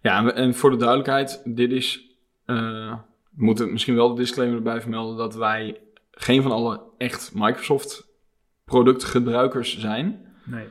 [0.01, 2.15] Ja, en, en voor de duidelijkheid, dit is...
[2.45, 2.97] eh,
[3.29, 5.79] we moeten misschien wel de disclaimer erbij vermelden dat wij
[6.11, 8.07] geen van alle echt Microsoft
[8.65, 10.25] productgebruikers zijn.
[10.45, 10.67] Nee.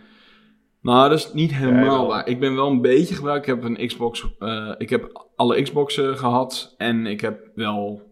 [0.86, 2.26] Nou, dat is niet helemaal waar.
[2.26, 3.46] Ik ben wel een beetje gebruikt.
[3.46, 4.26] Ik heb een Xbox.
[4.38, 6.74] eh, ik heb alle Xboxen gehad.
[6.76, 8.02] En ik heb wel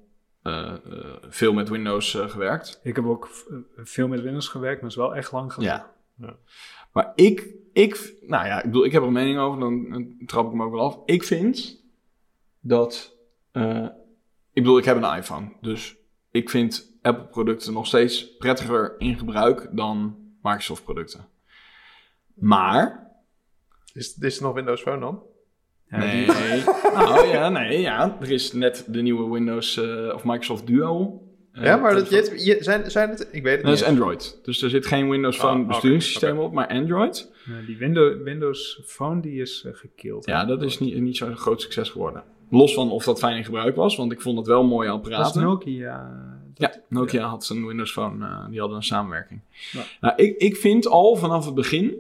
[0.43, 0.75] eh, eh,
[1.29, 2.81] veel met Windows eh, gewerkt.
[2.83, 3.29] Ik heb ook
[3.77, 5.75] veel met Windows gewerkt, maar het is wel echt lang geleden.
[5.77, 5.93] Ja.
[6.27, 6.37] Ja.
[6.93, 9.61] Maar ik, ik, nou ja, ik bedoel, ik heb er een mening over.
[9.61, 10.99] Dan, dan trap ik hem ook wel af.
[11.05, 11.83] Ik vind
[12.61, 13.17] dat,
[13.53, 13.87] eh,
[14.53, 15.53] ik bedoel, ik heb een iPhone.
[15.61, 15.97] Dus
[16.31, 21.33] ik vind Apple producten nog steeds prettiger in gebruik dan Microsoft producten.
[22.35, 23.11] Maar
[23.93, 25.23] Is dit is nog Windows Phone dan?
[25.89, 26.25] Ja, nee.
[26.27, 26.69] die-
[27.03, 28.17] oh ja, nee, ja.
[28.21, 31.23] Er is net de nieuwe Windows eh, of Microsoft Duo.
[31.53, 33.29] eh, ja, maar dat, je, je- zijn, zijn het...
[33.33, 33.89] Ik weet het Dat is niet.
[33.89, 34.39] Android.
[34.43, 37.33] Dus er zit geen Windows Phone Oh, oké, besturingssysteem op, maar Android.
[37.45, 40.27] Ja, die Windows, Windows Phone die is eh, gekild.
[40.27, 42.23] Ja, dat is niet, niet zo'n groot succes geworden.
[42.51, 44.99] Los van of dat fijn in gebruik was, want ik vond het wel mooie Dat
[45.01, 45.43] is apparaten.
[45.43, 46.33] Nokia.
[46.55, 49.41] Ja, Nokia had zijn Windows Phone, die hadden een samenwerking.
[49.73, 49.83] Ja.
[50.01, 51.95] Nou, ik, ik vind al vanaf het begin,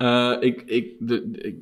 [0.00, 1.56] eh, ik, ik, de, de- ik,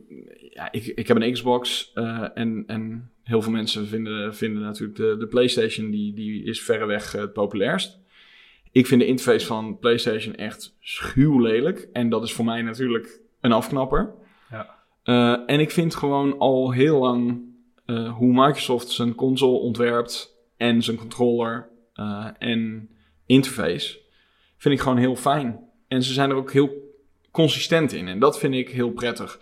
[0.51, 4.99] ja, ik, ik heb een Xbox eh, en, en heel veel mensen vinden, vinden natuurlijk
[4.99, 7.99] de, de PlayStation, die, die is verreweg eh, het populairst.
[8.73, 13.21] Ik vind de interface van PlayStation echt schuw lelijk en dat is voor mij natuurlijk
[13.41, 14.15] een afknapper.
[14.51, 14.77] Ja.
[15.47, 17.43] En ik vind gewoon al heel lang
[18.17, 21.69] hoe Microsoft zijn console ontwerpt en zijn controller
[22.39, 22.91] en
[23.27, 23.99] interface,
[24.57, 25.61] vind ik gewoon heel fijn.
[25.89, 26.88] En ze zijn er ook heel
[27.31, 29.41] consistent in en dat vind ik heel prettig.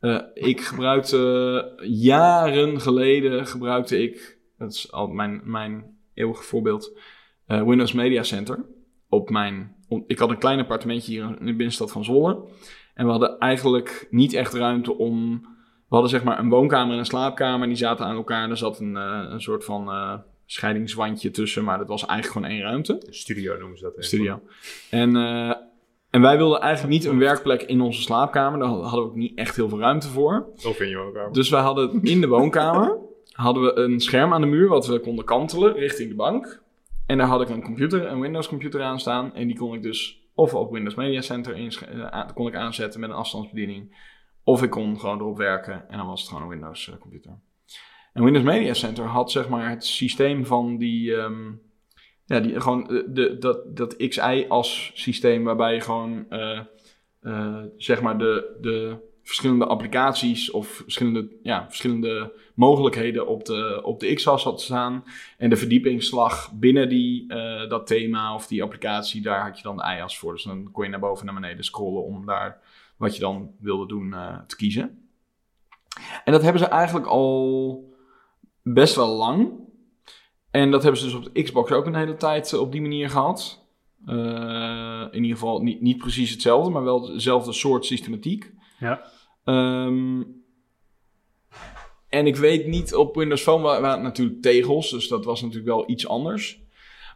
[0.00, 6.98] Eh, ik gebruikte jaren geleden, gebruikte ik, dat is al mijn, mijn eeuwige voorbeeld,
[7.46, 8.64] eh, Windows Media Center.
[9.08, 9.74] Op mijn,
[10.06, 12.48] ik had een klein appartementje hier in de binnenstad van Zwolle.
[12.94, 15.40] En we hadden eigenlijk niet echt ruimte om.
[15.88, 17.66] We hadden zeg maar een woonkamer en een slaapkamer.
[17.66, 18.50] Die zaten aan elkaar.
[18.50, 21.64] Er zat een, eh, een soort van eh, scheidingswandje tussen.
[21.64, 23.02] Maar dat was eigenlijk gewoon één ruimte.
[23.10, 23.92] Studio noemen ze dat.
[23.92, 24.04] even.
[24.04, 24.42] Studio.
[24.90, 25.52] En, eh,
[26.10, 28.58] en wij wilden eigenlijk niet een werkplek in onze slaapkamer.
[28.58, 30.46] Daar hadden we ook niet echt heel veel ruimte voor.
[30.66, 31.32] Of in je woonkamer.
[31.32, 32.98] Dus wij hadden in de woonkamer
[33.32, 36.62] hadden we een scherm aan de muur wat we konden kantelen richting de bank.
[37.06, 39.34] En daar had ik een computer, een Windows computer aan staan.
[39.34, 43.10] En die kon ik dus of op Windows Media Center eh, kon ik aanzetten met
[43.10, 44.08] een afstandsbediening.
[44.44, 47.38] Of ik kon gewoon erop werken en dan was het gewoon een Windows eh, computer.
[48.12, 51.52] En Windows Media Center had zeg maar het systeem van die, ehm,
[52.30, 56.60] ja, die gewoon de, de, dat, dat XI als systeem waarbij je gewoon eh,
[57.20, 64.00] eh, zeg maar de, de verschillende applicaties of verschillende, ja, verschillende mogelijkheden op de, op
[64.00, 65.04] de X-as had staan.
[65.38, 69.76] En de verdiepingsslag binnen die, eh, dat thema of die applicatie, daar had je dan
[69.76, 70.32] de i-as voor.
[70.32, 72.60] Dus dan kon je naar boven en naar beneden scrollen om daar
[72.96, 75.08] wat je dan wilde doen eh, te kiezen.
[76.24, 77.94] En dat hebben ze eigenlijk al
[78.62, 79.59] best wel lang.
[80.50, 82.80] En dat hebben ze dus op de Xbox ook een hele tijd eh, op die
[82.80, 83.64] manier gehad.
[84.06, 88.50] Eh, in ieder geval niet, niet precies hetzelfde, maar wel dezelfde soort systematiek.
[88.78, 89.02] Ja.
[89.44, 90.22] Ehm,
[92.08, 95.40] en ik weet niet, op Windows Phone wa- waren het natuurlijk tegels, dus dat was
[95.40, 96.60] natuurlijk wel iets anders.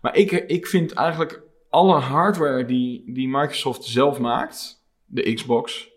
[0.03, 5.88] Maar ik, ik vind eigenlijk alle hardware die, die Microsoft zelf maakt, de Xbox,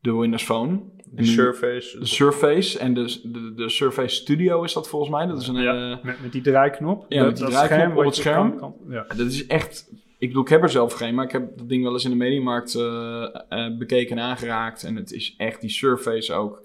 [0.00, 0.80] de Windows Phone,
[1.12, 1.98] De Surface.
[1.98, 5.26] de Surface en de, de, de Surface Studio is dat volgens mij.
[5.26, 5.90] Dat is een, Ja.
[5.96, 7.04] eh, Met, met die draaiknop.
[7.08, 8.50] Ja, met die draaiknop op het scherm.
[8.56, 9.04] kan- kan- ja.
[9.08, 9.88] dat is echt.
[10.18, 12.10] Ik bedoel, ik heb er zelf geen, maar ik heb dat ding wel eens in
[12.10, 14.84] de mediamarkt eh, eh, bekeken en aangeraakt.
[14.84, 16.62] En het is echt die Surface ook.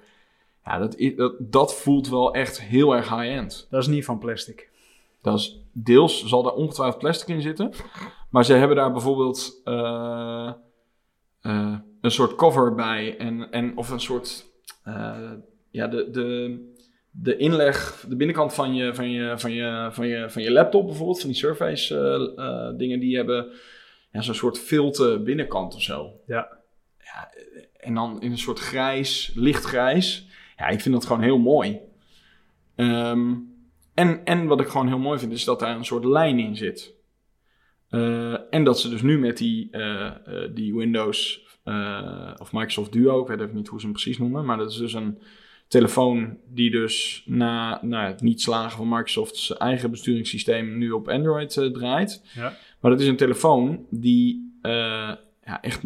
[0.66, 3.68] Ja, dat, is, dat, dat voelt wel echt heel erg high-end.
[3.70, 4.70] Dat is niet van plastic.
[5.22, 7.72] Dat is deels zal daar ongetwijfeld plastic in zitten.
[8.30, 10.52] Maar ze hebben daar bijvoorbeeld eh,
[11.42, 11.74] eh,
[12.06, 13.18] een soort cover bij.
[13.18, 14.46] En, en, of een soort.
[14.84, 15.32] eh,
[15.72, 16.74] ja, de, de,
[17.12, 20.86] de inleg, de binnenkant van je, van, je, van, je, van, je, van je laptop
[20.86, 23.52] bijvoorbeeld, van die Surface eh, eh, dingen, die hebben
[24.12, 26.12] ja, zo'n soort filte binnenkant of zo.
[26.28, 26.48] Ja.
[26.98, 27.32] ja.
[27.78, 30.28] En dan in een soort grijs, lichtgrijs.
[30.58, 31.80] Ja, ik vind dat gewoon heel mooi.
[32.76, 33.34] Ehm,
[33.94, 36.56] en, en wat ik gewoon heel mooi vind, is dat daar een soort lijn in
[36.56, 36.94] zit.
[38.50, 39.70] En dat ze dus nu met die,
[40.54, 44.46] die Windows eh, of Microsoft Duo, ik weet even niet hoe ze hem precies noemen,
[44.46, 45.20] maar dat is dus een
[45.68, 51.58] telefoon die dus na, na het niet slagen van Microsoft's eigen besturingssysteem nu op Android
[51.58, 52.24] eh, draait.
[52.36, 52.58] Ja.
[52.80, 54.72] Maar dat is een telefoon die eh,
[55.46, 55.82] ja, echt,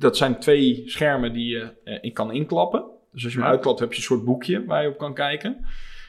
[0.00, 2.84] dat zijn twee schermen die je in kan inklappen.
[3.12, 5.66] Dus als je hem uitklapt heb je een soort boekje waar je op kan kijken.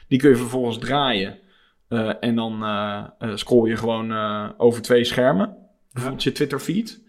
[0.08, 1.38] Die kun je vervolgens draaien.
[2.20, 2.64] En dan
[3.34, 4.12] scroll je gewoon
[4.58, 5.56] over twee schermen.
[5.92, 7.00] Bijvoorbeeld je Twitter feed.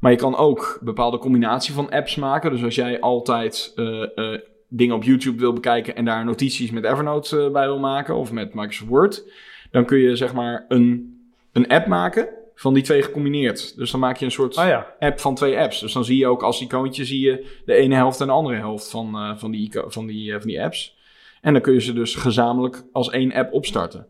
[0.00, 2.50] Maar je kan ook bepaalde combinatie van apps maken.
[2.50, 6.84] Dus als jij altijd eh, eh, dingen op YouTube wil bekijken en daar notities met
[6.84, 9.24] Evernote eh, bij wil maken of met Microsoft Word,
[9.70, 11.20] dan kun je zeg maar een,
[11.52, 13.76] een app maken van die twee gecombineerd.
[13.76, 15.80] Dus dan maak je een soort Ah ja, app van twee apps.
[15.80, 18.56] Dus dan zie je ook als icoontje zie je de ene helft en de andere
[18.56, 20.98] helft van, van, die, van, die, van die apps.
[21.40, 24.06] En dan kun je ze dus gezamenlijk als één app opstarten.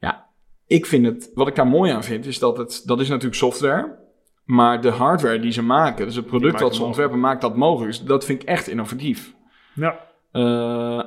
[0.00, 0.26] Ja,
[0.66, 3.36] ik vind het, wat ik daar mooi aan vind, is dat het, dat is natuurlijk
[3.36, 3.98] software.
[4.44, 6.86] Maar de hardware die ze maken, dus het product dat ze mogelijk.
[6.86, 7.96] ontwerpen, maakt dat mogelijk.
[7.96, 9.34] Dus dat vind ik echt innovatief.
[9.74, 10.08] ja.
[10.32, 11.04] Eh,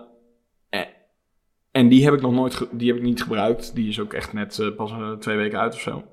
[0.69, 0.87] en-
[1.71, 3.75] en die heb ik nog nooit, die heb ik niet gebruikt.
[3.75, 6.03] Die is ook echt net eh, pas eh, twee weken uit of zo.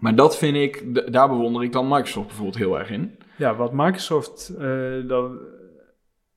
[0.00, 3.18] Maar dat vind ik, daar bewonder ik dan Microsoft bijvoorbeeld heel erg in.
[3.36, 5.38] Ja, wat Microsoft eh, dan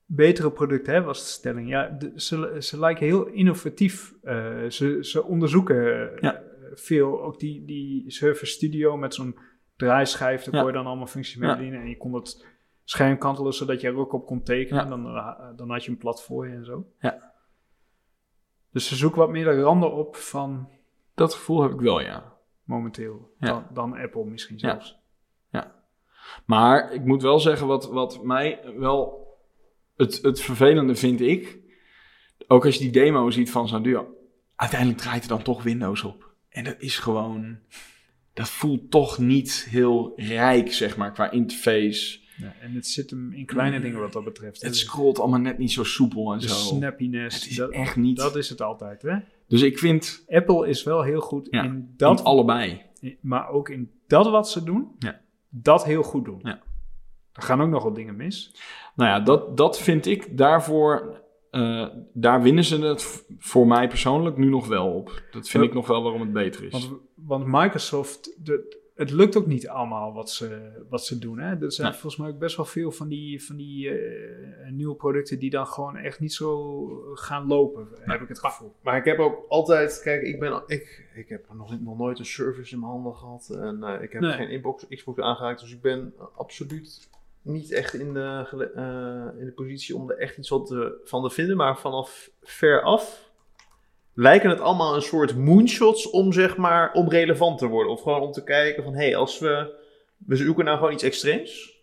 [0.06, 1.68] betere producten hè, was de stelling.
[1.68, 4.14] Ja, de- ze, ze lijken heel innovatief.
[4.22, 6.42] Eh, ze, ze onderzoeken eh, Ja.
[6.74, 7.22] veel.
[7.22, 9.36] Ook die, die Surface Studio met zo'n
[9.76, 10.44] draaischijf.
[10.44, 10.60] Daar Ja.
[10.60, 11.56] kon je dan allemaal functies mee Ja.
[11.56, 11.80] bedienen.
[11.80, 12.46] En je kon het
[12.84, 14.82] scherm kantelen zodat je er ook op kon tekenen.
[14.84, 14.88] Ja.
[14.88, 16.86] Dan, eh, dan had je een plat voor je en zo.
[17.00, 17.32] Ja.
[18.70, 20.68] Dus ze zoeken wat meer de randen op van
[21.14, 22.32] Dat gevoel heb ik wel, ja.
[22.64, 23.34] momenteel.
[23.38, 23.46] Ja.
[23.46, 24.68] Dan, dan Apple misschien Ja.
[24.70, 25.04] zelfs.
[26.46, 29.26] Maar ik moet wel zeggen, wat, wat mij wel
[29.96, 31.58] het, het vervelende vind ik,
[32.46, 34.14] ook als je die demo ziet van zo'n duo,
[34.56, 36.30] uiteindelijk draait er dan toch Windows op.
[36.48, 37.58] En dat is gewoon,
[38.36, 42.18] dat voelt toch niet heel rijk, zeg maar, qua interface.
[42.36, 44.62] Ja, en het zit hem in kleine dingen wat dat betreft.
[44.62, 46.54] Het scrolt allemaal net niet zo soepel en de zo.
[46.54, 47.40] snappiness.
[47.40, 48.16] Het is dat, echt niet.
[48.16, 49.16] dat is het altijd, hè?
[49.48, 52.82] Dus ik vind Apple is wel heel goed Ja, in dat, dat allebei.
[53.20, 55.20] maar ook in dat wat ze doen, Ja.
[55.48, 56.40] dat heel goed doen.
[56.42, 56.60] Ja.
[57.32, 58.54] Er gaan ook nog wat dingen mis.
[58.96, 61.20] Nou ja, dat, dat vind ik daarvoor.
[61.50, 65.06] Eh, daar winnen ze het voor mij persoonlijk nu nog wel op.
[65.30, 65.68] Dat vind Ja.
[65.68, 66.72] ik nog wel waarom het beter is.
[66.72, 71.38] Want, want Microsoft, de, het lukt ook niet allemaal wat ze, wat ze doen.
[71.38, 71.56] Hè?
[71.64, 71.96] Er zijn Nee.
[71.98, 75.66] volgens mij ook best wel veel van die, van die eh, nieuwe producten die dan
[75.66, 78.72] gewoon echt niet zo gaan lopen, heb ik het gevoel.
[78.82, 82.24] Maar ik heb ook altijd, kijk, ik ben, ik, ik heb nog, nog nooit een
[82.26, 84.32] service in mijn handen gehad en eh, ik heb Nee.
[84.32, 87.08] geen inbox, Xbox aangeraakt, dus ik ben absoluut
[87.46, 91.22] niet echt in de, eh, in de positie om er echt iets wat te, van
[91.22, 93.26] te vinden, maar vanaf ver af
[94.16, 97.92] lijken het allemaal een soort moonshots om zeg maar om relevant te worden.
[97.92, 99.74] Of gewoon om te kijken van hé, hey, als we,
[100.16, 101.75] we zoeken nou gewoon iets extreems.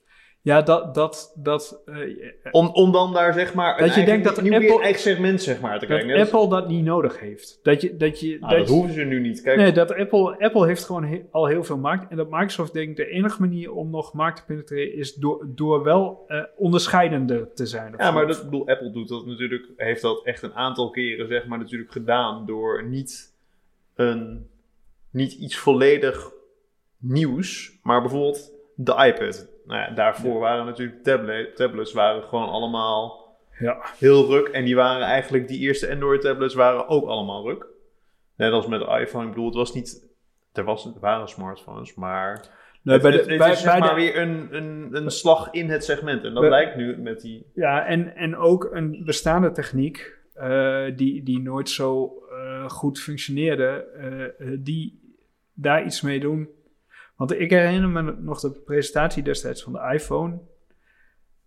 [0.44, 0.96] Ja, dat...
[0.96, 4.82] dat, dat eh, Om, om dan daar zeg maar Dat je denkt dat een Apple-
[4.82, 6.08] eigen segment zeg maar te dat kijken.
[6.08, 7.60] Net als- Apple dat niet nodig heeft.
[7.64, 7.98] Dat je...
[7.98, 9.42] Dat, je, Nou, dat hoeven ze nu niet.
[9.42, 12.10] Kijk, Nee, dat Apple, Apple heeft gewoon he- al heel veel markt.
[12.12, 15.84] En dat Microsoft denkt de enige manier om nog markt te penetreren is door, door
[15.84, 17.94] wel eh, onderscheidender te zijn.
[17.98, 21.28] Ja, maar dat, ik bedoel, Apple doet dat natuurlijk, heeft dat echt een aantal keren
[21.28, 23.34] zeg maar natuurlijk gedaan door niet,
[23.96, 24.48] een,
[25.12, 26.32] niet iets volledig
[26.98, 29.52] nieuws, maar bijvoorbeeld de iPad.
[29.66, 33.22] Nou ja, daarvoor waren natuurlijk tablet, tablets waren gewoon allemaal
[33.60, 33.78] Ja.
[34.00, 37.66] heel ruk en die waren eigenlijk, die eerste Android tablets waren ook allemaal ruk.
[38.38, 40.08] Net als met de iPhone, ik bedoel, het was niet,
[40.54, 42.46] er, was, er waren smartphones, maar
[42.82, 44.90] Nee, het, bij de- het- het bij- is zeg bij de- maar weer een, een,
[44.92, 47.46] een slag in het segment en dat lijkt nu met die...
[47.54, 53.86] Ja, en, en ook een bestaande techniek eh, die, die nooit zo eh, goed functioneerde,
[54.40, 55.00] eh, die
[55.54, 56.50] daar iets mee doen.
[57.16, 60.40] Want ik herinner me nog de presentatie destijds van de iPhone.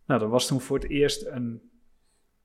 [0.07, 1.71] Nou, dat was toen voor het eerst een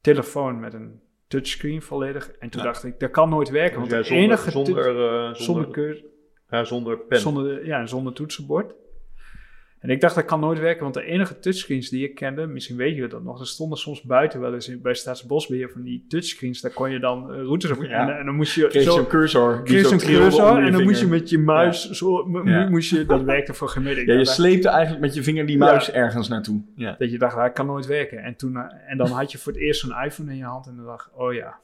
[0.01, 2.31] telefoon met een touchscreen volledig.
[2.31, 2.67] En toen Ja.
[2.67, 3.79] dacht ik, dat kan nooit werken.
[3.79, 6.03] Want Ja, de enige zonder, eh, zonder, zonder, keur-
[6.49, 7.19] ja, zonder pen.
[7.19, 8.73] zonder, ja, zonder toetsenbord.
[9.81, 12.75] En ik dacht dat kan nooit werken, want de enige touchscreens die ik kende, misschien
[12.75, 16.05] weet je dat nog, er stonden soms buiten wel eens in, bij Staatsbosbeheer van die
[16.07, 17.81] touchscreens, daar kon je dan eh, routes op.
[17.81, 17.89] Ja.
[18.09, 19.55] En, en dan moest je Kreeg je zo, zo'n cursor.
[19.55, 22.69] die kreeg zo zo'n cursor en dan moest je met je muis, zo, Ja.
[22.69, 24.07] moest je, dat werkte voor gemiddeld.
[24.11, 26.61] Ja, je sleepte eigenlijk met je vinger die muis ergens naartoe.
[26.75, 26.95] Ja.
[26.97, 28.17] dat je dacht, dat kan nooit werken.
[28.23, 30.67] En, toen, eh, en dan had je voor het eerst zo'n iPhone in je hand
[30.67, 31.59] en dan dacht oh ja.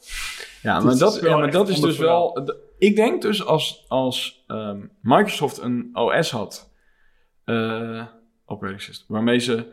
[0.62, 2.50] Ja, maar dat, ja, maar dat is dus wel.
[2.78, 6.76] Ik denk dus als, als ehm, Microsoft een OS had,
[7.48, 8.06] eh
[8.46, 9.66] operating system, waarmee ze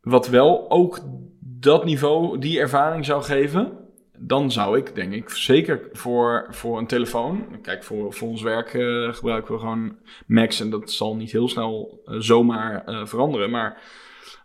[0.00, 0.98] wat wel ook
[1.40, 3.78] dat niveau, die ervaring zou geven,
[4.18, 7.60] dan zou ik, denk ik, zeker voor, voor een telefoon.
[7.62, 11.48] Kijk, voor, voor ons werk eh, gebruiken we gewoon Macs en dat zal niet heel
[11.48, 13.50] snel eh, zomaar veranderen.
[13.50, 13.82] Maar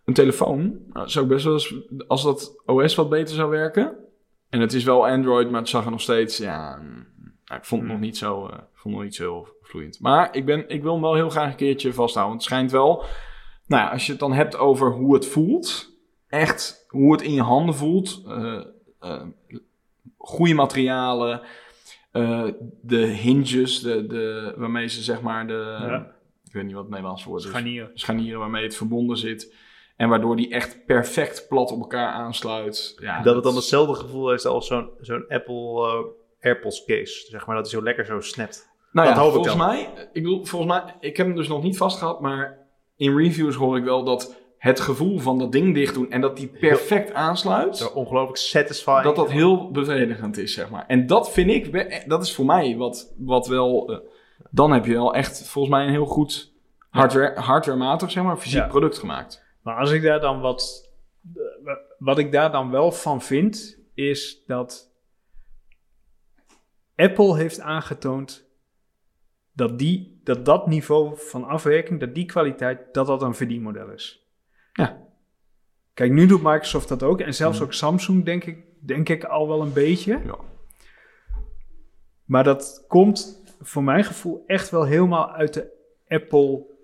[0.06, 1.76] een telefoon zou ik best wel eens,
[2.08, 3.98] als dat OS wat beter zou werken.
[4.50, 7.08] En het is wel Android, maar het zag er nog steeds, ja, mm,
[7.46, 10.00] nou, ik vond het nog niet zo, eh, vond het nog niet zo heel vloeiend.
[10.00, 12.36] Maar ik, ben, ik wil hem wel heel graag een keertje vasthouden.
[12.36, 13.04] Want het schijnt wel,
[13.68, 15.94] nou ja, als je het dan hebt over hoe het voelt,
[16.28, 18.62] echt hoe het in je handen voelt, eh,
[19.00, 19.22] eh,
[20.18, 21.42] goede materialen,
[22.12, 22.46] eh,
[22.82, 26.16] de hinges, de, de, waarmee ze zeg maar de, Ja.
[26.46, 27.92] ik weet niet wat het Nederlands woord is Scharnieren.
[27.94, 29.56] scharnieren waarmee het verbonden zit.
[29.96, 32.98] En waardoor die echt perfect plat op elkaar aansluit.
[33.02, 36.00] Ja, dat het dan hetzelfde gevoel heeft als zo'n zo'n Apple eh,
[36.46, 37.26] AirPods case.
[37.30, 38.70] Zeg maar dat hij zo lekker zo snapt.
[38.92, 39.68] Nou dat ja, hoop ik volgens dan.
[39.68, 42.58] mij, ik bedoel, volgens mij, ik heb hem dus nog niet vastgehad, maar
[42.96, 46.38] in reviews hoor ik wel dat het gevoel van dat ding dicht doen en dat
[46.38, 49.02] die perfect aansluit, Zo ongelooflijk satisfying.
[49.04, 50.84] dat dat heel bevredigend is, zeg maar.
[50.88, 53.98] En dat vind ik, we- dat is voor mij wat, wat wel, eh,
[54.52, 56.54] dan heb je wel echt volgens mij een heel goed
[56.90, 58.68] hardware, hardwarematig, zeg maar, fysiek Ja.
[58.68, 59.44] product gemaakt.
[59.64, 60.90] Maar als ik daar dan wat.
[61.98, 64.94] Wat ik daar dan wel van vind, is dat.
[66.96, 68.50] Apple heeft aangetoond
[69.54, 74.28] dat, die, dat dat niveau van afwerking, dat die kwaliteit, dat dat een verdienmodel is.
[74.74, 75.04] Ja.
[75.94, 77.20] Kijk, nu doet Microsoft dat ook.
[77.20, 80.22] En zelfs ook Samsung, denk ik, denk ik al wel een beetje.
[80.26, 80.38] Ja.
[82.26, 85.72] Maar dat komt voor mijn gevoel echt wel helemaal uit de
[86.08, 86.75] Apple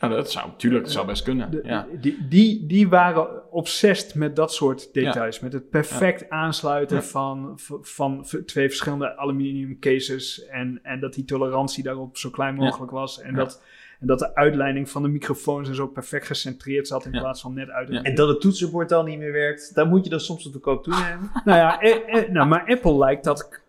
[0.00, 1.50] Ja, dat zou, tuurlijk, dat zou best kunnen.
[1.50, 1.86] de- ja.
[2.00, 5.40] die, die, die waren obsessed met dat soort details.
[5.40, 7.02] Met het perfect aansluiten Ja.
[7.02, 10.46] van, van, twee verschillende aluminium cases.
[10.46, 12.60] En, en dat die tolerantie daarop zo klein Ja.
[12.62, 13.20] mogelijk was.
[13.20, 13.36] En, Ja.
[13.36, 13.62] dat,
[14.00, 17.04] en dat de uitleiding van de microfoons en zo perfect gecentreerd zat.
[17.06, 17.20] In Ja.
[17.20, 17.88] plaats van net uit.
[17.88, 18.02] Ja.
[18.02, 20.58] En dat het toetsenbord dan niet meer werkt, daar moet je dan soms op de
[20.58, 21.30] koop toenemen.
[21.44, 23.60] Nou ja, eh, eh, nou, maar Apple lijkt dat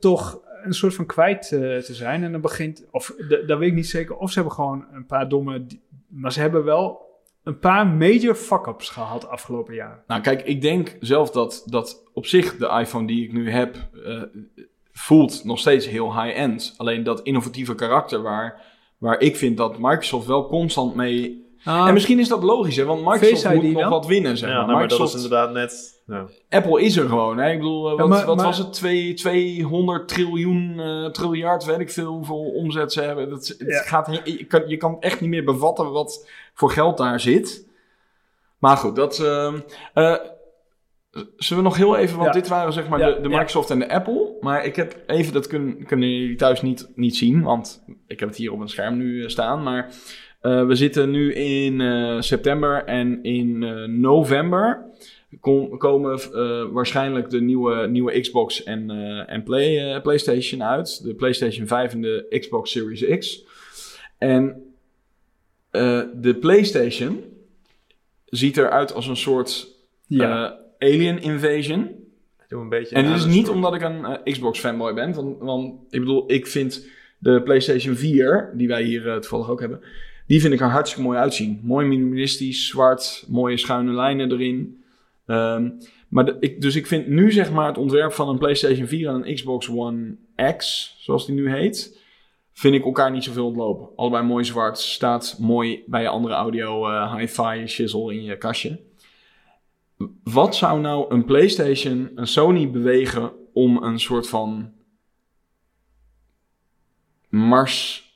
[0.00, 2.24] toch een soort van kwijt eh, te zijn.
[2.24, 3.14] En dan begint, of
[3.46, 5.66] dat weet ik niet zeker, of ze hebben gewoon een paar domme,
[6.08, 7.10] maar ze hebben wel
[7.42, 10.02] een paar major fuck-ups gehad afgelopen jaar.
[10.06, 13.76] Nou, kijk, ik denk zelf dat, dat op zich de iPhone die ik nu heb,
[14.04, 14.22] eh,
[14.92, 16.74] voelt nog steeds heel high-end.
[16.76, 18.60] Alleen dat innovatieve karakter waar,
[18.98, 21.50] waar ik vind dat Microsoft wel constant mee...
[21.64, 23.90] en misschien is dat logisch, hè, want Microsoft moet nog dan?
[23.90, 24.66] wat winnen, zeg Ja, maar.
[24.66, 26.01] nou, maar dat is inderdaad net...
[26.48, 27.50] Apple is er gewoon, hè.
[27.50, 28.72] Ik bedoel, eh, wat, maar- wat maar- was het?
[28.72, 33.30] Twee, 200 triljoen, eh triljard, weet ik veel hoeveel omzet ze hebben.
[33.30, 33.82] Dat, het Ja.
[33.82, 37.68] gaat, je, kan, je kan echt niet meer bevatten wat voor geld daar zit.
[38.58, 39.18] Maar goed, dat...
[39.18, 39.58] ehm,
[39.94, 40.14] eh,
[41.36, 42.40] zullen we nog heel even, want Ja.
[42.40, 43.36] dit waren zeg maar Ja, de, de ja.
[43.36, 44.36] Microsoft en de Apple.
[44.40, 48.28] Maar ik heb even, dat kun, kunnen jullie thuis niet, niet zien, want ik heb
[48.28, 49.62] het hier op een scherm nu staan.
[49.62, 49.90] Maar
[50.40, 54.84] Eh, we zitten nu in eh, september en in eh, november
[55.40, 61.04] kom- komen eh, waarschijnlijk de nieuwe, nieuwe Xbox en, eh, en Play, eh, PlayStation uit.
[61.04, 63.44] De PlayStation 5 en de Xbox Series X.
[64.18, 64.72] En
[65.70, 67.24] eh, de PlayStation
[68.26, 69.68] ziet eruit als een soort
[70.06, 70.58] Ja.
[70.78, 71.90] eh, alien invasion.
[72.48, 75.14] Doe een beetje En dit aan is niet omdat ik een Xbox fanboy ben.
[75.14, 76.86] Want, want ik bedoel, ik vind
[77.18, 79.80] de PlayStation 4, die wij hier toevallig ook hebben,
[80.26, 81.60] die vind ik er hartstikke mooi uitzien.
[81.62, 84.81] Mooi minimalistisch, zwart, mooie schuine lijnen erin.
[85.32, 85.70] Ehm,
[86.08, 89.08] maar de- ik, dus ik vind nu zeg maar het ontwerp van een PlayStation 4
[89.08, 90.16] en een Xbox One
[90.56, 92.00] X, zoals die nu heet,
[92.52, 93.88] vind ik elkaar niet zoveel ontlopen.
[93.96, 98.80] Allebei mooi zwart, staat mooi bij je andere audio eh, hi-fi shizzle in je kastje.
[100.24, 104.72] Wat zou nou een PlayStation, een Sony bewegen om een soort van
[107.28, 108.06] Mars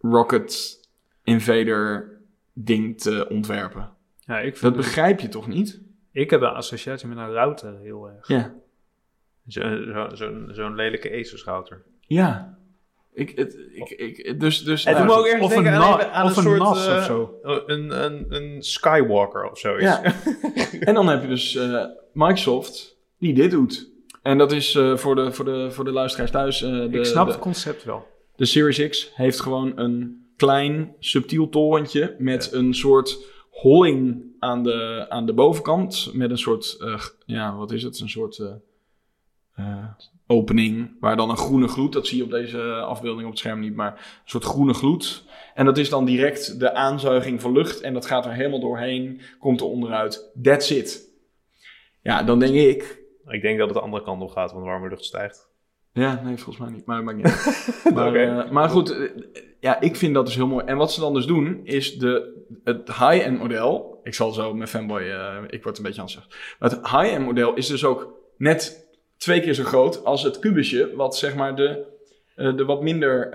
[0.00, 0.80] Rocket
[1.24, 2.10] Invader
[2.52, 3.90] ding te ontwerpen?
[4.26, 5.80] ja, ik, Dat begrijp je toch niet?
[6.12, 8.28] Ik heb een associatie met een router heel erg.
[8.28, 8.54] Ja.
[9.48, 11.82] Zo- zo- Zo'n zo'n lelijke Asus-router.
[12.00, 12.58] Ja.
[13.14, 16.12] Ik, het, ik, ik, dus, dus, Het nou, doet me ook erg Of een, denken
[16.12, 16.58] aan, of een, een soort...
[16.58, 17.34] NAS eh, of zo.
[17.66, 19.82] Een, een, een Skywalker of zoiets.
[19.84, 20.02] Ja.
[20.80, 23.90] en dan heb je dus eh, Microsoft die dit doet.
[24.22, 26.62] En dat is eh, voor, de, voor, de, voor de luisteraars thuis.
[26.62, 28.06] eh, de, ik snap de, het concept wel.
[28.36, 33.18] de Series X heeft gewoon een klein subtiel torentje met een soort
[33.52, 36.10] holling aan de, aan de bovenkant.
[36.12, 38.00] Met een soort, eh, ja, wat is het?
[38.00, 38.52] Een soort eh,
[39.54, 39.88] eh,
[40.26, 43.60] opening waar dan een groene gloed, dat zie je op deze afbeelding op het scherm
[43.60, 45.24] niet, maar een soort groene gloed.
[45.54, 49.20] En dat is dan direct de aanzuiging van lucht en dat gaat er helemaal doorheen,
[49.38, 50.30] komt er onderuit.
[50.42, 51.10] That's it.
[52.02, 54.70] Ja, dan denk ik, Ik denk dat het de andere kant op gaat, want de
[54.70, 55.51] warme lucht stijgt.
[55.92, 56.86] Ja, nee, volgens mij niet.
[56.86, 57.26] Maar dat maakt niet
[57.84, 57.94] uit.
[57.94, 59.10] maar, eh, maar goed, eh,
[59.60, 60.64] ja, ik vind dat dus heel mooi.
[60.64, 64.00] En wat ze dan dus doen, is de, het high-end model.
[64.02, 66.32] Ik zal zo mijn fanboy, eh, ik word een beetje aan het zeggen.
[66.58, 70.92] Maar het high-end model is dus ook net twee keer zo groot als het kubusje,
[70.96, 71.86] wat zeg maar de,
[72.34, 73.28] de wat minder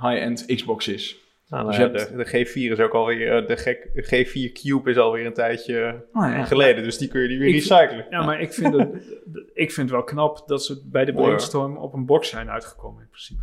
[0.00, 1.16] high-end Xbox is.
[1.48, 4.02] Nou, Dus je ja, hebt- de, de G4 is ook alweer, eh, de, gek, de
[4.04, 6.44] G4 Cube is alweer een tijdje Oh, ja.
[6.44, 8.06] geleden, dus die kun je die weer Ik- recyclen.
[8.10, 8.88] Ja, maar ik vind, het,
[9.64, 13.02] ik vind het wel knap dat ze bij de brainstorm op een box zijn uitgekomen
[13.02, 13.40] in principe.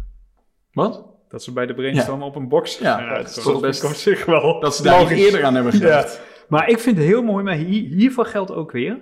[0.72, 1.06] Wat?
[1.30, 3.72] Dat ze bij de brainstorm op een box Ja, zijn dat is uitgekomen.
[3.72, 5.26] toch best- zich wel Dat ze daar niet logisch.
[5.26, 6.22] eerder aan hebben gedacht.
[6.48, 8.98] Maar ik vind het heel mooi, maar hier, hiervoor geldt ook weer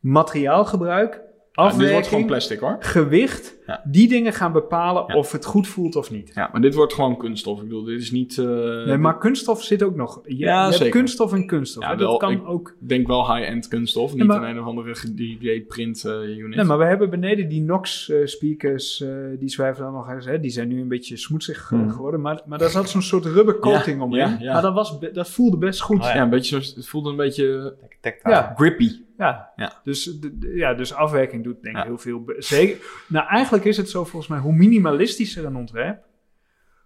[0.00, 1.20] materiaalgebruik,
[1.64, 2.76] Ja, dit wordt gewoon afwerking, plastic hoor.
[2.80, 3.56] gewicht.
[3.66, 3.82] Ja.
[3.84, 5.14] Die dingen gaan bepalen Ja.
[5.16, 6.30] of het goed voelt of niet.
[6.34, 7.56] Ja, maar dit wordt gewoon kunststof.
[7.58, 8.38] Ik bedoel, dit is niet...
[8.38, 8.46] eh,
[8.86, 10.20] Nee, maar kunststof zit ook nog.
[10.24, 10.92] Je, Ja, je hebt zeker.
[10.92, 11.82] kunststof en kunststof.
[11.82, 11.96] Ja, hè.
[11.96, 12.68] wel, dat kan ik- ook.
[12.80, 16.56] Ik denk wel high-end kunststof, niet maar- een, een of andere 3D-print eh, unit.
[16.56, 20.24] Nee, maar we hebben beneden die NOx eh, speakers, eh, die zwijven dan nog eens.
[20.26, 20.40] Hè.
[20.40, 21.90] Die zijn nu een beetje smoetsig Hmm.
[21.90, 22.20] geworden.
[22.20, 24.28] Maar, maar daar zat zo'n soort rubber coating Ja, omheen.
[24.30, 24.52] ja, ja.
[24.52, 25.98] Maar dat, was, dat voelde best goed.
[26.00, 26.14] Oh, ja.
[26.14, 26.22] ja.
[26.22, 28.34] een beetje zo, het voelde een beetje Tactile.
[28.34, 28.52] Ja.
[28.56, 28.90] grippy.
[29.18, 29.72] Ja, Ja.
[29.84, 31.88] Dus, de- de- ja, dus afwerking doet denk ik Ja.
[31.88, 32.22] heel veel.
[32.38, 32.76] Zeker,
[33.08, 36.02] nou, eigenlijk is het zo volgens mij, hoe minimalistischer een ontwerp,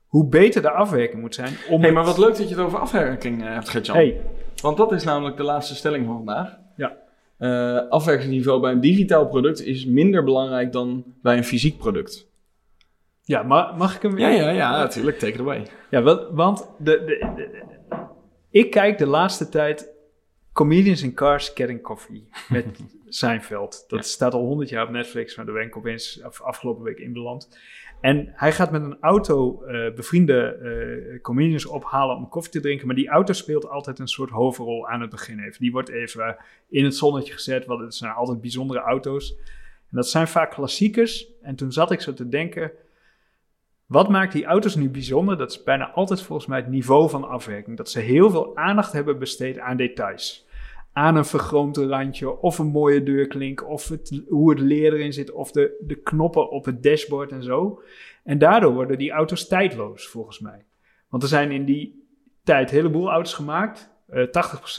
[0.07, 1.55] hoe beter de afwerking moet zijn.
[1.69, 3.97] Om hey, maar wat leuk dat je het over afwerking eh, hebt, Gertjan.
[3.97, 4.21] Hey,
[4.63, 6.59] Want dat is namelijk de laatste stelling van vandaag.
[6.77, 6.97] Ja.
[7.39, 12.31] Eh, afwerkingsniveau bij een digitaal product is minder belangrijk dan bij een fysiek product.
[13.25, 15.19] ja, maar mag ik hem Ja, ja, ja, natuurlijk.
[15.19, 15.67] Take it away.
[15.91, 17.97] Ja, wel- want de, de- de-
[18.51, 19.92] ik kijk de laatste tijd
[20.53, 22.67] Comedians in Cars Getting Coffee met
[23.09, 23.85] Seinfeld.
[23.89, 24.05] Dat Ja.
[24.05, 27.13] staat al honderd jaar op Netflix, maar daar ben ik opeens af, afgelopen week in
[27.13, 27.59] beland.
[28.01, 32.87] En hij gaat met een auto eh, bevriende eh, comedians ophalen om koffie te drinken.
[32.87, 35.61] Maar die auto speelt altijd een soort hoofdrol aan het begin even.
[35.61, 36.37] Die wordt even
[36.69, 39.35] in het zonnetje gezet, want het zijn altijd bijzondere auto's.
[39.91, 41.27] En dat zijn vaak klassiekers.
[41.43, 42.73] En toen zat ik zo te denken,
[43.93, 45.37] wat maakt die auto's nu bijzonder?
[45.39, 47.77] Dat is bijna altijd volgens mij het niveau van afwerking.
[47.77, 50.47] Dat ze heel veel aandacht hebben besteed aan details.
[50.93, 55.31] Aan een vergroomd randje, of een mooie deurklink, of het, hoe het leer erin zit,
[55.33, 57.83] of de, de knoppen op het dashboard en zo.
[58.25, 60.65] En daardoor worden die auto's tijdloos, volgens mij.
[61.09, 62.07] Want er zijn in die
[62.45, 63.91] tijd een heleboel auto's gemaakt.
[64.09, 64.27] Eh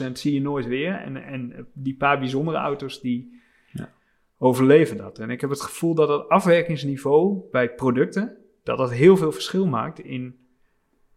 [0.08, 0.94] 80% zie je nooit weer.
[0.94, 3.40] En, en die paar bijzondere auto's, die
[3.72, 3.92] Ja.
[4.38, 5.18] overleven dat.
[5.18, 9.66] En ik heb het gevoel dat het afwerkingsniveau bij producten, dat dat heel veel verschil
[9.66, 10.36] maakt in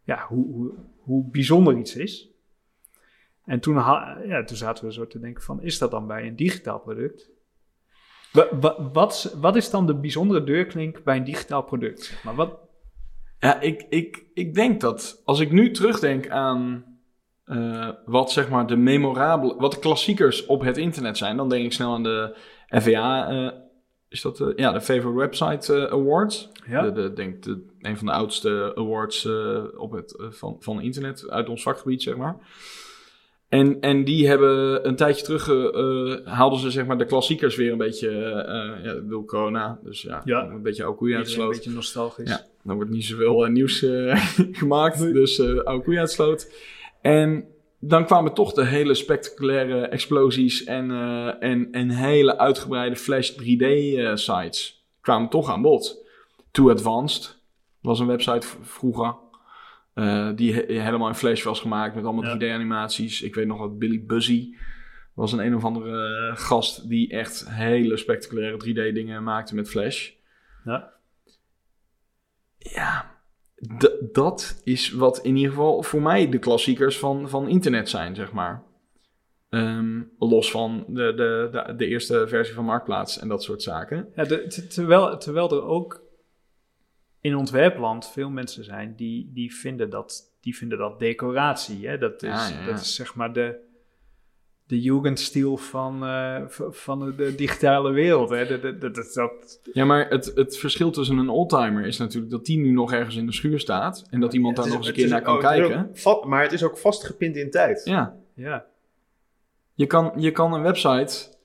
[0.03, 2.29] ja, hoe, hoe, hoe bijzonder iets is.
[3.45, 6.35] En toen, ja, toen zaten we zo te denken van, is dat dan bij een
[6.35, 7.29] digitaal product?
[8.31, 12.21] Wa- wa- wat, wat is dan de bijzondere deurklink bij een digitaal product?
[12.23, 12.59] Maar wat,
[13.39, 16.85] Ja, ik, ik, ik denk dat als ik nu terugdenk aan
[17.43, 21.65] eh, wat zeg maar de memorabele, wat de klassiekers op het internet zijn, dan denk
[21.65, 22.37] ik snel aan de
[22.67, 23.29] FVA
[24.09, 26.49] is dat de, ja, de Favorite Website eh, Awards.
[26.69, 26.81] Ja.
[26.81, 30.81] De, de, denk de, een van de oudste awards eh, op het, eh, van, van
[30.81, 32.37] internet uit ons vakgebied, zeg maar.
[33.49, 37.71] En, en die hebben een tijdje terug, eh, haalden ze zeg maar de klassiekers weer
[37.71, 40.43] een beetje, eh ja, wil corona, dus ja, Ja.
[40.43, 41.51] een beetje koeien Iedereen een uitsloot.
[41.51, 42.29] beetje nostalgisch.
[42.29, 44.15] Ja, dan wordt niet zoveel eh, nieuws eh,
[44.51, 44.99] gemaakt.
[44.99, 46.51] Dus eh koeien uitsloot.
[47.01, 47.45] En
[47.79, 53.61] dan kwamen toch de hele spectaculaire explosies en, eh, en, en hele uitgebreide Flash 3D
[53.65, 56.05] eh, sites kwamen toch aan bod.
[56.51, 57.39] Too Advanced
[57.81, 59.15] was een website vroeger.
[59.93, 62.35] eh, die he- helemaal in Flash was gemaakt met allemaal Ja.
[62.35, 63.21] 3D-animaties.
[63.21, 64.55] Ik weet nog dat Billy Buzzy
[65.13, 70.09] was een een of andere gast die echt hele spectaculaire 3D-dingen maakte met Flash.
[70.65, 70.93] Ja.
[72.57, 73.16] Ja,
[74.11, 78.31] dat is wat in ieder geval voor mij de klassiekers van, van internet zijn, zeg
[78.31, 78.63] maar.
[79.49, 84.09] Ehm, los van de, de, de, de eerste versie van Marktplaats en dat soort zaken.
[84.15, 86.01] Ja, de- te- terwijl, terwijl er ook
[87.21, 91.87] in ontwerpland veel mensen zijn die, die, vinden, dat, die vinden dat decoratie.
[91.87, 91.97] Hè?
[91.97, 92.65] Dat, is, Ja, ja, ja.
[92.65, 93.59] dat is zeg maar de,
[94.67, 98.29] de Jugendstil van, eh, van de, digitale wereld.
[98.29, 98.47] Hè?
[98.47, 102.45] Dat, dat, dat, dat, Ja, maar het, het verschil tussen een oldtimer is natuurlijk dat
[102.45, 104.07] die nu nog ergens in de schuur staat.
[104.09, 105.91] En dat iemand daar nog eens een keer naar kan kijken.
[106.03, 107.81] ook maar het is ook vastgepind in tijd.
[107.85, 108.65] Ja, ja.
[109.73, 111.35] je kan, je kan een website...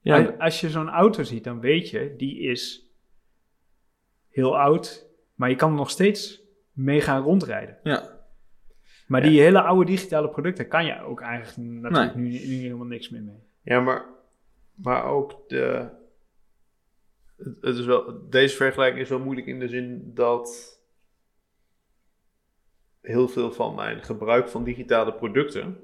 [0.00, 2.90] Ja, als je zo'n auto ziet, dan weet je, die is
[4.30, 7.78] heel oud, maar je kan nog steeds mee gaan rondrijden.
[7.82, 8.20] ja.
[9.12, 13.08] Maar die hele oude digitale producten kan je ook eigenlijk natuurlijk nu, nu helemaal niks
[13.10, 13.42] meer mee.
[13.62, 14.04] Ja, maar,
[14.74, 15.88] maar ook de.
[17.36, 20.78] Het, het is wel, deze vergelijking is wel moeilijk in de zin dat
[23.00, 25.76] heel veel van mijn gebruik van digitale producten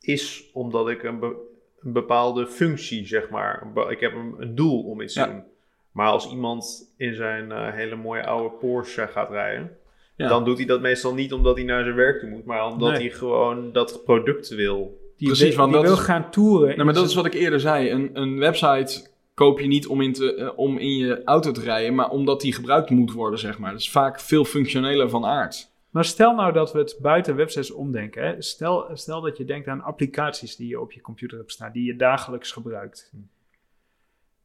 [0.00, 1.36] is omdat ik een, be-
[1.80, 3.66] een bepaalde functie, zeg maar.
[3.88, 5.44] Ik heb een, een doel om iets te doen.
[5.92, 9.78] Maar als iemand in zijn eh, hele mooie oude Porsche gaat rijden,
[10.16, 10.28] Ja.
[10.28, 12.90] dan doet hij dat meestal niet omdat hij naar zijn werk toe moet, maar omdat
[12.90, 13.00] Nee.
[13.00, 15.02] hij gewoon dat product wil.
[15.16, 16.68] Die, Precies, wil- want die dat wil is- gaan toeren.
[16.68, 17.90] Nou, maar dat is wat ik eerder zei.
[17.90, 21.60] Een, een website koop je niet om in, te, eh, om in je auto te
[21.60, 23.70] rijden, maar omdat die gebruikt moet worden, zeg maar.
[23.70, 25.72] Dat is vaak veel functioneler van aard.
[25.90, 28.22] Maar stel nou dat we het buiten websites omdenken.
[28.26, 28.42] Hè?
[28.42, 31.84] Stel, stel dat je denkt aan applicaties die je op je computer hebt staan, die
[31.84, 33.12] je dagelijks gebruikt.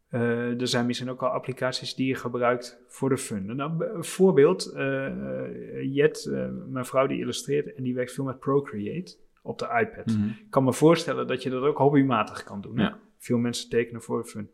[0.09, 3.49] Eh, er zijn misschien ook al applicaties die je gebruikt voor de fun.
[3.49, 6.31] En dan, b- een voorbeeld, eh, eh, Jet,
[6.67, 10.09] mijn vrouw die illustreert en die werkt veel met Procreate op de iPad.
[10.11, 12.77] Ik kan me voorstellen dat je dat ook hobbymatig kan doen.
[12.77, 12.97] Ja.
[13.17, 14.49] Veel mensen tekenen voor de fun.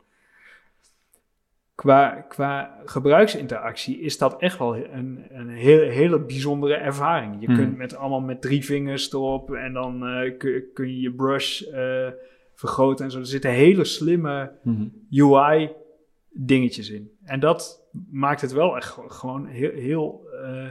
[1.74, 7.36] Qua, qua gebruiksinteractie is dat echt wel een, een heel, hele bijzondere ervaring.
[7.40, 7.56] Je Mhm.
[7.58, 10.04] kunt met allemaal met drie vingers erop en dan
[10.38, 11.62] kun, kun je je brush
[12.56, 13.18] vergroten en zo.
[13.18, 14.52] Er zitten hele slimme
[15.10, 15.72] UI
[16.30, 17.10] dingetjes in.
[17.24, 20.68] En dat maakt het wel echt gewoon- heel, heel, eh,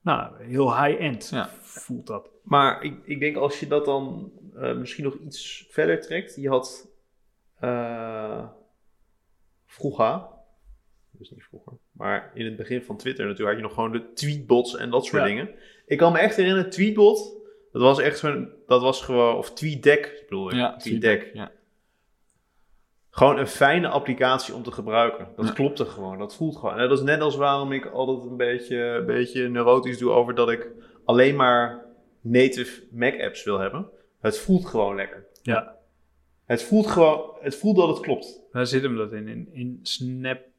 [0.00, 1.50] nou, heel high-end Ja.
[1.60, 2.30] voelt dat.
[2.42, 6.34] Maar ik, ik denk als je dat dan eh, misschien nog iets verder trekt.
[6.36, 6.90] Je had
[7.60, 8.48] eh
[9.66, 10.26] vroeger,
[11.10, 14.12] dus niet vroeger, maar in het begin van Twitter natuurlijk had je nog gewoon de
[14.12, 15.28] tweetbots en dat soort Ja.
[15.28, 15.50] dingen.
[15.86, 17.41] Ik kan me echt herinneren, tweetbot,
[17.72, 21.30] dat was echt zo'n, dat was gewoon, of tweetdeck bedoel ik, Ja, tweetdeck.
[21.34, 21.50] Ja.
[23.10, 25.28] Gewoon een fijne applicatie om te gebruiken.
[25.36, 25.52] Dat Ja.
[25.52, 26.78] klopte gewoon, dat voelt gewoon.
[26.78, 30.34] En dat is net als waarom ik altijd een beetje, een beetje neurotisch doe over
[30.34, 30.68] dat ik
[31.04, 31.84] alleen maar
[32.20, 33.88] native Mac apps wil hebben.
[34.20, 35.26] Het voelt gewoon lekker.
[35.42, 35.76] Ja.
[36.46, 38.40] Het voelt gewoon, het voelt dat het klopt.
[38.52, 39.78] Daar zit hem dat in, in, in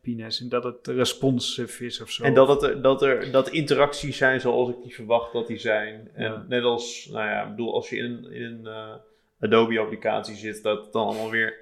[0.04, 2.24] snappiness, in dat het responsive is of zo.
[2.24, 5.58] En dat, het er, dat er dat interacties zijn zoals ik die verwacht dat die
[5.58, 6.10] zijn.
[6.14, 6.45] En Ja.
[6.47, 8.93] net als, nou ja, ik bedoel, als je in, een- in een eh,
[9.39, 11.56] Adobe applicatie zit, dat het dan allemaal weer,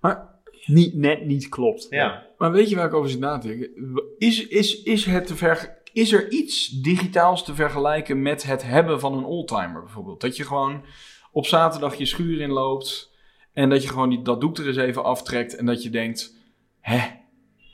[0.00, 0.28] Maar,
[0.66, 1.86] niet, net niet klopt.
[1.90, 2.26] ja.
[2.38, 4.02] maar weet je waar ik over zit na te denken?
[4.18, 9.00] Is, is, is, het te verge- is er iets digitaals te vergelijken met het hebben
[9.00, 10.20] van een oldtimer bijvoorbeeld?
[10.20, 10.84] Dat je gewoon
[11.32, 13.12] op zaterdag je schuur inloopt
[13.52, 16.36] en dat je gewoon die, dat doek er eens even aftrekt en dat je denkt,
[16.80, 17.00] hè,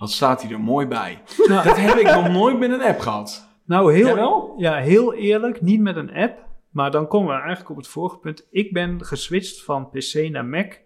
[0.05, 1.23] wat staat hier er mooi bij?
[1.49, 3.49] Nou, Dat heb ik nog nooit met een app gehad.
[3.65, 6.47] nou heel, ja, heel eerlijk, niet met een app.
[6.71, 8.47] Maar dan komen we eigenlijk op het vorige punt.
[8.51, 10.81] Ik ben geswitcht van PC naar Mac.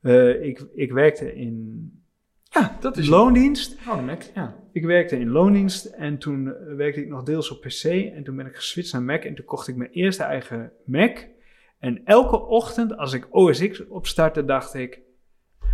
[0.00, 1.90] Eh, ik, ik werkte in
[2.42, 3.78] Ja, dat is loondienst.
[3.88, 4.54] Oh, Mac, ja.
[4.72, 7.84] Ik werkte in loondienst en toen eh, werkte ik nog deels op PC.
[7.84, 11.26] En toen ben ik geswitcht naar Mac en toen kocht ik mijn eerste eigen Mac.
[11.78, 15.00] En elke ochtend als ik OS X opstartte, dacht ik...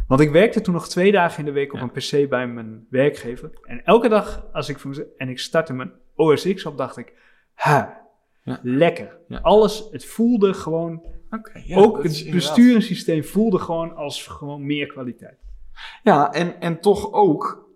[0.09, 2.87] Want ik werkte toen nog twee dagen in de week op een PC bij mijn
[2.91, 3.51] werkgever.
[3.63, 4.79] En elke dag als ik
[5.17, 7.13] en ik startte mijn OS X op, dacht ik...
[7.55, 8.05] Ha,
[8.43, 8.61] Ja.
[8.63, 9.19] lekker.
[9.29, 9.39] Ja.
[9.43, 11.03] Alles, het voelde gewoon...
[11.65, 15.39] Ja, ook het besturingssysteem voelde gewoon als gewoon meer kwaliteit.
[16.03, 17.69] Ja, en, en toch ook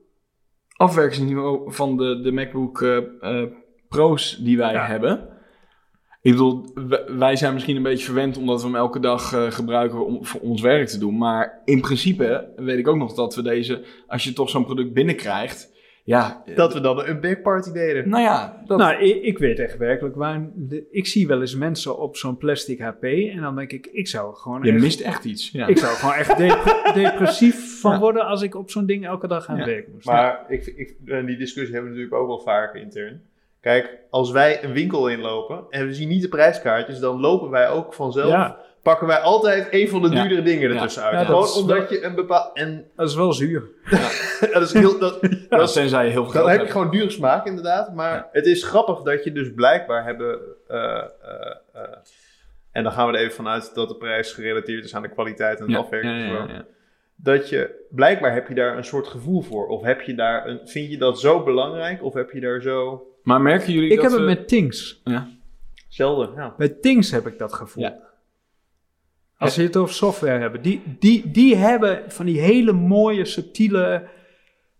[0.77, 3.51] afwerkingsniveau van de, de MacBook eh, eh,
[3.89, 4.87] Pro's die wij Ja.
[4.87, 5.29] hebben.
[6.23, 6.65] Ik bedoel,
[7.19, 10.41] wij zijn misschien een beetje verwend omdat we hem elke dag eh, gebruiken om voor
[10.41, 11.19] ons werk te doen.
[11.19, 14.93] Maar in principe weet ik ook nog dat we deze, als je toch zo'n product
[14.93, 18.09] binnenkrijgt, ja, eh, Dat we dan een big party deden.
[18.09, 20.51] nou ja, dat, Nou, ik, ik weet echt werkelijk waar.
[20.55, 23.03] de- ik zie wel eens mensen op zo'n plastic HP.
[23.05, 25.51] En dan denk ik, ik zou gewoon je echt, mist echt iets.
[25.51, 25.67] Ja.
[25.67, 27.99] ik zou er gewoon echt dep- depressief van Ja.
[27.99, 29.73] worden als ik op zo'n ding elke dag aan het Ja.
[29.73, 30.07] werken moest.
[30.07, 30.97] Maar ik, ik,
[31.27, 33.23] die discussie hebben we natuurlijk ook wel vaker intern.
[33.61, 37.69] Kijk, als wij een winkel inlopen en we zien niet de prijskaartjes, dan lopen wij
[37.69, 38.31] ook vanzelf.
[38.31, 38.59] Ja.
[38.83, 40.15] Pakken wij altijd een van de Ja.
[40.21, 40.75] duurdere dingen Ja.
[40.75, 41.27] ertussen uit.
[41.27, 42.57] Gewoon omdat wel- je een bepaald.
[42.57, 43.69] En Dat is wel zuur.
[44.53, 44.99] dat is heel.
[44.99, 45.19] Dat,
[45.51, 47.95] Ja, dat is, tenzij je heel veel dan heb je gewoon dure smaak, inderdaad.
[47.95, 50.39] Maar het is grappig dat je dus blijkbaar hebben.
[50.69, 51.05] eh, eh,
[51.73, 51.83] eh,
[52.73, 55.57] en dan gaan we er even vanuit dat de prijs gerelateerd is aan de kwaliteit
[55.59, 56.11] en het Ja, afwerken.
[56.11, 56.53] ja, en ja, zo.
[56.53, 56.65] ja.
[57.17, 59.67] dat je blijkbaar heb je daar een soort gevoel voor.
[59.67, 62.05] Of heb je daar een, vind je dat zo belangrijk?
[62.05, 63.05] Of heb je daar zo.
[63.23, 65.03] Maar merken jullie Ik dat heb het met Things.
[65.89, 66.55] Zelden, ja.
[66.57, 67.83] Bij Things heb ik dat gevoel.
[67.83, 68.09] Ja.
[69.37, 70.65] Als je het over software hebt.
[70.65, 74.09] Die, die, die hebben van die hele mooie, subtiele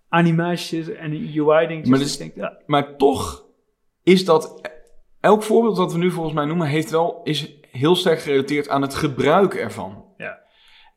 [0.09, 1.89] animaties en UI-dingetjes.
[1.89, 3.45] Maar denk, ja, Maar toch
[4.03, 4.61] is dat.
[5.21, 8.83] Elk voorbeeld dat we nu volgens mij noemen, heeft wel, is heel sterk gerelateerd aan
[8.83, 10.05] het gebruik ervan.
[10.17, 10.41] Ja.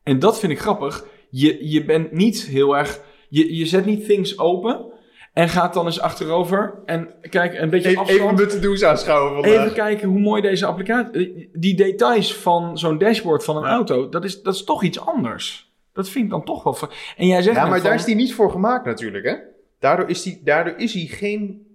[0.02, 1.06] En dat vind ik grappig.
[1.30, 3.00] Je, je bent niet heel erg.
[3.28, 4.92] Je, je zet niet things open
[5.34, 9.52] en gaat dan eens achterover en kijk een beetje Even, even mijn to-do's aanschouwen vandaag.
[9.60, 11.50] Even kijken hoe mooi deze applicatie.
[11.52, 13.68] Die details van zo'n dashboard van een Ja.
[13.68, 15.72] auto, dat is, dat is toch iets anders.
[15.92, 16.76] Dat vind ik dan toch wel.
[17.16, 19.34] En jij zegt ja, maar van- daar is die niet voor gemaakt natuurlijk, hè?
[19.78, 21.66] Daardoor is, die, daardoor is hij geen...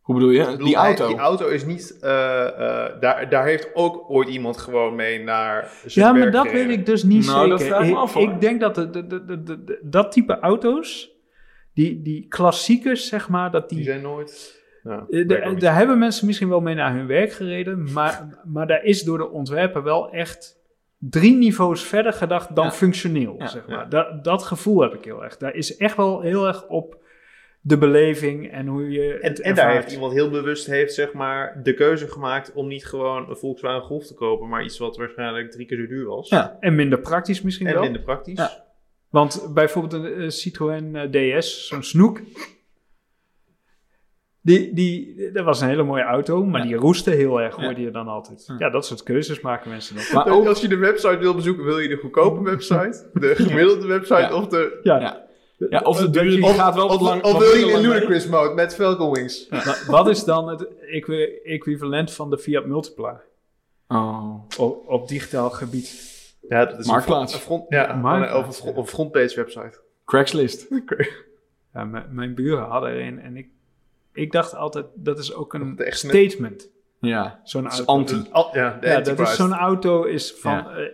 [0.00, 0.44] Hoe bedoel je?
[0.44, 1.06] bedoel, die hij- auto.
[1.08, 1.98] die auto is niet...
[2.00, 6.68] eh, eh, daar, daar heeft ook ooit iemand gewoon mee naar ja maar dat gereden.
[6.68, 7.74] weet ik dus niet Nou, dat zeker.
[7.74, 8.22] vraag ik me ik, af, hoor.
[8.22, 11.10] ik denk dat de, de, de, de, de- de- dat type auto's,
[11.78, 13.86] die, die klassiekers zeg maar, dat Die die...
[13.86, 14.56] zijn nooit...
[14.82, 18.84] Ja, eh, daar hebben mensen misschien wel mee naar hun werk gereden, maar, maar daar
[18.84, 20.58] is door de ontwerper wel echt
[20.98, 22.70] drie niveaus verder gedacht dan Ja.
[22.70, 23.34] functioneel.
[23.38, 23.88] Ja, zeg maar.
[23.88, 25.36] Dat, dat gevoel heb ik heel erg.
[25.36, 26.96] Daar is echt wel heel erg op
[27.60, 31.60] de beleving en hoe je En, en daar heeft iemand heel bewust heeft, zeg maar,
[31.62, 35.50] de keuze gemaakt om niet gewoon een Volkswagen Golf te kopen, maar iets wat waarschijnlijk
[35.50, 36.28] drie keer zo duur was.
[36.28, 36.56] Ja.
[36.60, 37.82] En minder praktisch misschien En wel.
[37.82, 38.38] minder praktisch.
[38.38, 38.66] Ja.
[39.10, 42.20] Want bijvoorbeeld een eh, Citroën eh, DS, zo'n snoek.
[44.40, 46.66] Die, die, dat was een hele mooie auto, maar Ja.
[46.66, 47.64] die roestte heel erg, Ja.
[47.64, 48.44] hoorde je dan altijd.
[48.46, 48.54] Ja.
[48.58, 50.04] Ja, dat soort keuzes maken mensen dan.
[50.12, 53.86] Maar ook, Als je de website wil bezoeken, wil je de goedkope website, de gemiddelde
[53.86, 54.34] website Ja.
[54.34, 54.80] of de...
[54.82, 55.26] Ja, ja.
[55.70, 57.22] Ja, of de Of, gaat wel of, wat lang.
[57.24, 59.48] of wil je in ludicrous mode met Falcon Wings?
[59.48, 63.20] wa- wat is dan het equi- equivalent van de Fiat Multipla
[63.88, 64.34] Oh.
[64.58, 66.16] op, op digitaal gebied?
[66.48, 67.34] Ja, dat is Marktplaats.
[67.34, 69.80] Een front, ja, Marktplaats, of een, front, of een frontpage website.
[70.04, 70.66] Craigslist.
[71.74, 73.48] Ja, mijn buren hadden er een en ik,
[74.12, 76.70] ik dacht altijd, dat is ook een statement.
[77.00, 77.40] Ja.
[77.44, 77.84] Zo'n auto.
[77.84, 78.14] anti.
[78.14, 80.52] Dus al- ja, dat is zo'n auto is van...
[80.52, 80.78] Ja.
[80.80, 80.90] I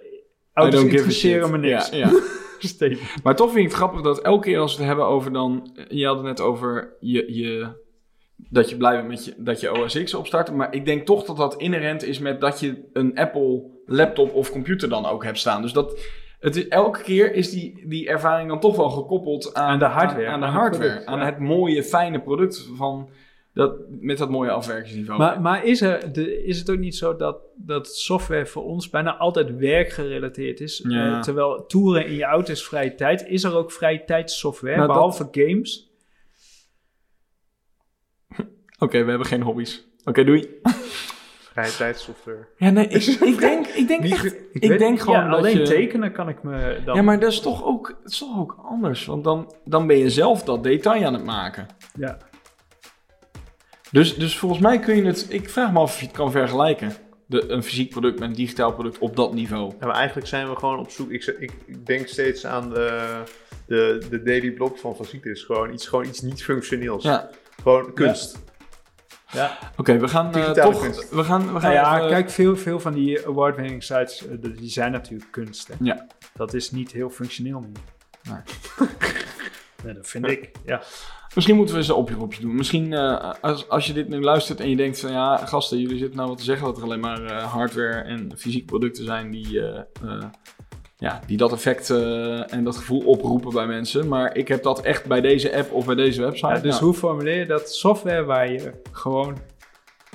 [0.52, 1.60] auto's don't give a interesseren shit.
[1.60, 1.90] me niks.
[1.90, 2.20] Ja, ja.
[2.58, 3.22] Statement.
[3.22, 5.76] Maar toch vind ik het grappig dat elke keer als we het hebben over dan...
[5.88, 7.68] Je had het net over je, je,
[8.36, 10.52] dat je blij bent met je, dat je OS X opstart.
[10.52, 14.50] Maar ik denk toch dat dat inherent is met dat je een Apple laptop of
[14.50, 15.62] computer dan ook hebt staan.
[15.62, 15.98] Dus dat...
[16.40, 19.84] Het is, elke keer is die, die ervaring dan toch wel gekoppeld aan, Aan de
[19.84, 20.88] hardware, Aan, aan de hardware.
[20.88, 21.24] product, aan ja.
[21.24, 23.08] het mooie, fijne product van
[23.52, 25.18] dat, met dat mooie afwerkingsniveau.
[25.18, 28.90] Maar, maar is, er, de, is het ook niet zo dat, dat software voor ons
[28.90, 30.84] bijna altijd werkgerelateerd is?
[30.88, 31.14] Ja.
[31.16, 33.26] Eh, terwijl toeren in je auto is vrije tijd.
[33.26, 35.92] Is er ook vrije tijdssoftware, Nou, dat- behalve games?
[38.78, 39.86] Oké, we hebben geen hobby's.
[40.04, 40.48] Oké, doei.
[41.54, 42.46] Vrije tijdssoftware.
[42.56, 44.24] Ja, nee, ik, ik denk, ik denk echt...
[44.52, 45.66] Ik, weet- denk gewoon ja, dat alleen je...
[45.66, 46.96] tekenen kan ik me dan...
[46.96, 49.04] Ja, maar dat is toch ook, dat is toch ook anders.
[49.04, 51.66] Want dan, dan ben je zelf dat detail aan het maken.
[51.96, 52.18] Ja.
[53.90, 55.26] Dus, dus volgens mij kun je het...
[55.28, 56.92] Ik vraag me af of je het kan vergelijken.
[57.26, 59.72] De, een fysiek product met een digitaal product op dat niveau.
[59.80, 61.10] Ja, maar eigenlijk zijn we gewoon op zoek.
[61.10, 63.22] Ik, ik, ik denk steeds aan de,
[63.66, 65.42] de, de daily blog van Facilis.
[65.42, 67.04] Gewoon iets, gewoon iets niet functioneels.
[67.04, 67.30] Ja,
[67.62, 68.32] Gewoon kunst.
[68.34, 68.43] ja.
[69.76, 70.80] Oké, we gaan eh, toch...
[70.80, 71.10] kunst.
[71.10, 74.36] We gaan, we gaan Nou ja, even- kijk, veel, veel van die award-winning sites, eh,
[74.40, 75.68] die zijn natuurlijk kunst.
[75.68, 75.74] Hè?
[75.80, 76.06] Ja.
[76.34, 77.70] Dat is niet heel functioneel meer.
[78.22, 78.88] Nee.
[79.84, 80.82] Nee, dat vind ik, ja.
[81.34, 82.54] Misschien moeten we eens een oproepje doen.
[82.54, 85.98] Misschien eh, als, als je dit nu luistert en je denkt van ja, gasten, jullie
[85.98, 89.30] zitten nou wat te zeggen dat er alleen maar eh, hardware en fysieke producten zijn
[89.30, 90.24] die, eh, eh,
[90.96, 94.08] ja, die dat effect eh, en dat gevoel oproepen bij mensen.
[94.08, 96.46] Maar ik heb dat echt bij deze app of bij deze website.
[96.46, 97.74] Ja, dus Nou, hoe formuleer je dat?
[97.74, 99.38] Software waar je gewoon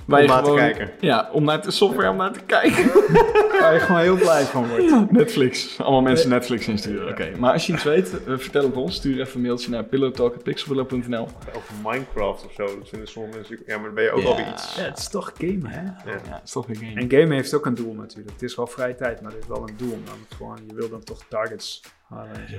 [0.10, 0.92] Waar je naar te kijken.
[1.00, 2.86] Ja, om naar de software om naar te kijken.
[3.60, 5.12] Waar je gewoon heel blij van wordt.
[5.12, 5.80] Netflix.
[5.80, 7.10] Allemaal mensen Netflix insturen.
[7.10, 8.96] Oké, maar als je iets weet, eh, vertel het ons.
[8.96, 11.28] Stuur even een mailtje naar pillowtalk.pixelpillow.nl.
[11.56, 12.66] Over Minecraft of zo.
[12.80, 13.60] Dat vinden sommige mensen...
[13.66, 14.28] Ja, maar dan ben je ook Ja.
[14.28, 14.76] alweer iets.
[14.76, 15.82] Ja, het is toch gamen, hè?
[15.82, 15.96] Ja,
[16.30, 16.94] het is toch een game.
[17.02, 18.30] En gamen heeft ook een doel natuurlijk.
[18.32, 19.98] Het is wel vrije tijd, maar het heeft wel een doel.
[20.38, 22.36] Gewoon, je wil dan toch targets halen.
[22.36, 22.56] en zo.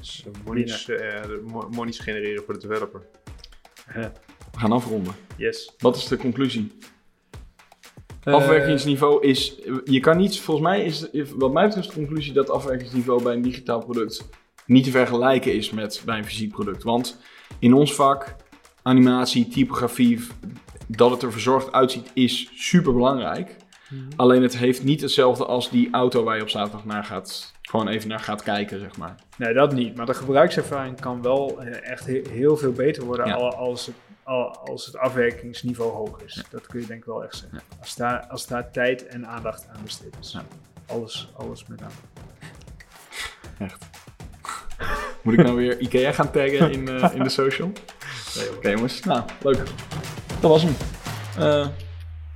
[0.00, 0.88] Dus, eh, monies,
[1.98, 3.00] eh, genereren voor de developer.
[3.94, 4.12] Ja.
[4.54, 5.14] We gaan afronden.
[5.36, 5.72] Yes.
[5.78, 6.72] Wat is de conclusie?
[8.22, 9.54] Eh, afwerkingsniveau is...
[9.84, 10.40] Je kan niet...
[10.40, 14.28] Volgens mij is, wat mij betreft, de conclusie dat afwerkingsniveau bij een digitaal product
[14.66, 16.82] niet te vergelijken is met bij een fysiek product.
[16.82, 17.18] Want
[17.58, 18.36] in ons vak,
[18.82, 20.26] animatie, typografie,
[20.88, 23.56] dat het er verzorgd uitziet, is super belangrijk.
[24.16, 27.88] Alleen het heeft niet hetzelfde als die auto waar je op zaterdag naar gaat, gewoon
[27.88, 29.14] even naar gaat kijken, zeg maar.
[29.36, 29.96] Nee, dat niet.
[29.96, 33.34] Maar de gebruikservaring kan wel eh, echt he- heel veel beter worden Ja.
[33.34, 33.94] als, het,
[34.24, 36.44] als het afwerkingsniveau hoog is.
[36.50, 37.60] Dat kun je denk ik wel echt zeggen.
[37.80, 40.32] Als, daar, als daar tijd en aandacht aan besteed is.
[40.32, 40.44] Ja.
[40.86, 41.90] Alles, alles met aan.
[43.58, 43.84] Echt.
[45.22, 47.72] Moet ik nou weer Ikea gaan taggen in, eh, in de social?
[48.56, 49.56] Oké jongens, nou, leuk.
[50.40, 50.74] Dat was hem.
[51.38, 51.68] Eh,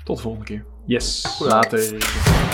[0.04, 0.64] tot de volgende keer.
[0.84, 1.36] Yes.
[1.38, 2.47] Later.